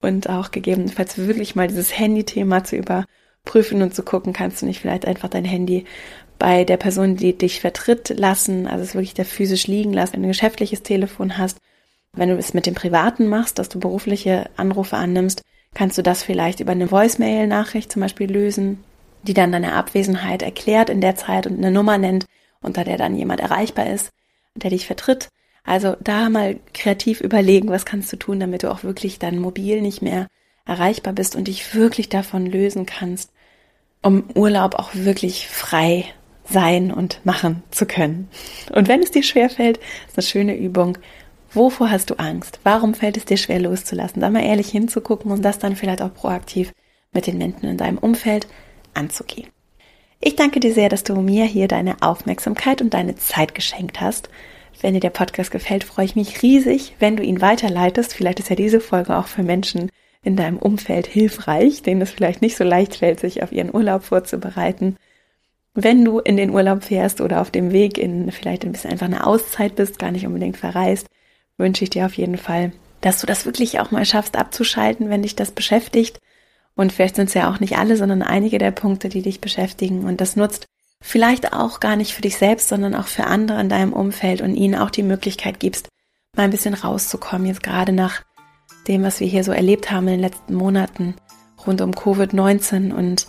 [0.00, 4.80] Und auch gegebenenfalls wirklich mal dieses Handy-Thema zu überprüfen und zu gucken, kannst du nicht
[4.80, 5.84] vielleicht einfach dein Handy
[6.38, 10.22] bei der Person, die dich vertritt, lassen, also es wirklich da physisch liegen lassen, wenn
[10.22, 11.58] du ein geschäftliches Telefon hast.
[12.12, 15.42] Wenn du es mit dem Privaten machst, dass du berufliche Anrufe annimmst,
[15.74, 18.82] kannst du das vielleicht über eine Voicemail-Nachricht zum Beispiel lösen
[19.26, 22.26] die dann deine Abwesenheit erklärt in der Zeit und eine Nummer nennt,
[22.62, 24.10] unter der dann jemand erreichbar ist,
[24.54, 25.28] der dich vertritt.
[25.64, 29.82] Also da mal kreativ überlegen, was kannst du tun, damit du auch wirklich dann mobil
[29.82, 30.28] nicht mehr
[30.64, 33.32] erreichbar bist und dich wirklich davon lösen kannst,
[34.02, 36.04] um Urlaub auch wirklich frei
[36.44, 38.28] sein und machen zu können.
[38.72, 40.98] Und wenn es dir schwerfällt, ist eine schöne Übung.
[41.52, 42.60] Wovor hast du Angst?
[42.62, 44.20] Warum fällt es dir schwer loszulassen?
[44.20, 46.72] Da mal ehrlich hinzugucken und das dann vielleicht auch proaktiv
[47.12, 48.46] mit den Menschen in deinem Umfeld
[48.96, 49.48] anzugehen.
[50.20, 54.28] Ich danke dir sehr, dass du mir hier deine Aufmerksamkeit und deine Zeit geschenkt hast.
[54.80, 58.14] Wenn dir der Podcast gefällt, freue ich mich riesig, wenn du ihn weiterleitest.
[58.14, 59.90] Vielleicht ist ja diese Folge auch für Menschen
[60.22, 64.02] in deinem Umfeld hilfreich, denen es vielleicht nicht so leicht fällt, sich auf ihren Urlaub
[64.02, 64.96] vorzubereiten.
[65.74, 69.06] Wenn du in den Urlaub fährst oder auf dem Weg in vielleicht ein bisschen einfach
[69.06, 71.06] eine Auszeit bist, gar nicht unbedingt verreist,
[71.58, 72.72] wünsche ich dir auf jeden Fall,
[73.02, 76.18] dass du das wirklich auch mal schaffst abzuschalten, wenn dich das beschäftigt
[76.76, 80.04] und vielleicht sind es ja auch nicht alle, sondern einige der Punkte, die dich beschäftigen.
[80.04, 80.66] Und das nutzt
[81.02, 84.54] vielleicht auch gar nicht für dich selbst, sondern auch für andere in deinem Umfeld und
[84.54, 85.88] ihnen auch die Möglichkeit gibst,
[86.36, 87.46] mal ein bisschen rauszukommen.
[87.46, 88.22] Jetzt gerade nach
[88.88, 91.14] dem, was wir hier so erlebt haben in den letzten Monaten
[91.66, 93.26] rund um Covid-19 und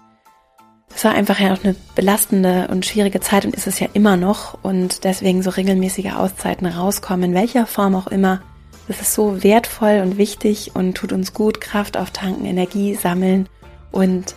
[0.93, 4.18] es war einfach ja auch eine belastende und schwierige Zeit und ist es ja immer
[4.18, 8.41] noch und deswegen so regelmäßige Auszeiten rauskommen, in welcher Form auch immer,
[8.88, 13.50] das ist so wertvoll und wichtig und tut uns gut, Kraft auftanken, Energie sammeln
[13.92, 14.36] und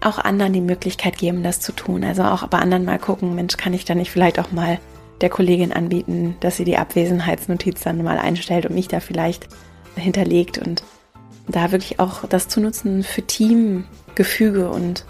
[0.00, 2.04] auch anderen die Möglichkeit geben, das zu tun.
[2.04, 4.78] Also auch bei anderen mal gucken, Mensch, kann ich da nicht vielleicht auch mal
[5.20, 9.48] der Kollegin anbieten, dass sie die Abwesenheitsnotiz dann mal einstellt und mich da vielleicht
[9.96, 10.82] hinterlegt und
[11.46, 15.04] da wirklich auch das zu nutzen für Teamgefüge und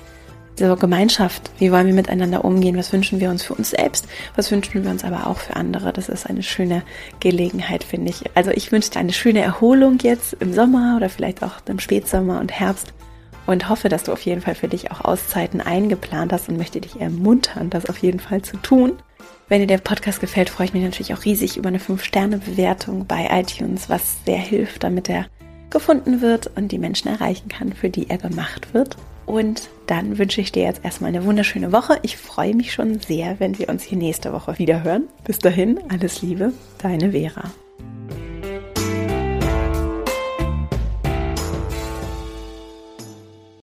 [0.58, 4.50] so Gemeinschaft, wie wollen wir miteinander umgehen, was wünschen wir uns für uns selbst, was
[4.50, 5.92] wünschen wir uns aber auch für andere.
[5.92, 6.82] Das ist eine schöne
[7.18, 8.24] Gelegenheit, finde ich.
[8.34, 12.40] Also ich wünsche dir eine schöne Erholung jetzt im Sommer oder vielleicht auch im Spätsommer
[12.40, 12.92] und Herbst
[13.46, 16.80] und hoffe, dass du auf jeden Fall für dich auch Auszeiten eingeplant hast und möchte
[16.80, 18.92] dich ermuntern, das auf jeden Fall zu tun.
[19.48, 23.28] Wenn dir der Podcast gefällt, freue ich mich natürlich auch riesig über eine 5-Sterne-Bewertung bei
[23.32, 25.26] iTunes, was sehr hilft, damit er
[25.70, 28.96] gefunden wird und die Menschen erreichen kann, für die er gemacht wird.
[29.26, 31.98] Und dann wünsche ich dir jetzt erstmal eine wunderschöne Woche.
[32.02, 35.08] Ich freue mich schon sehr, wenn wir uns hier nächste Woche wieder hören.
[35.24, 36.52] Bis dahin, alles Liebe,
[36.82, 37.50] deine Vera.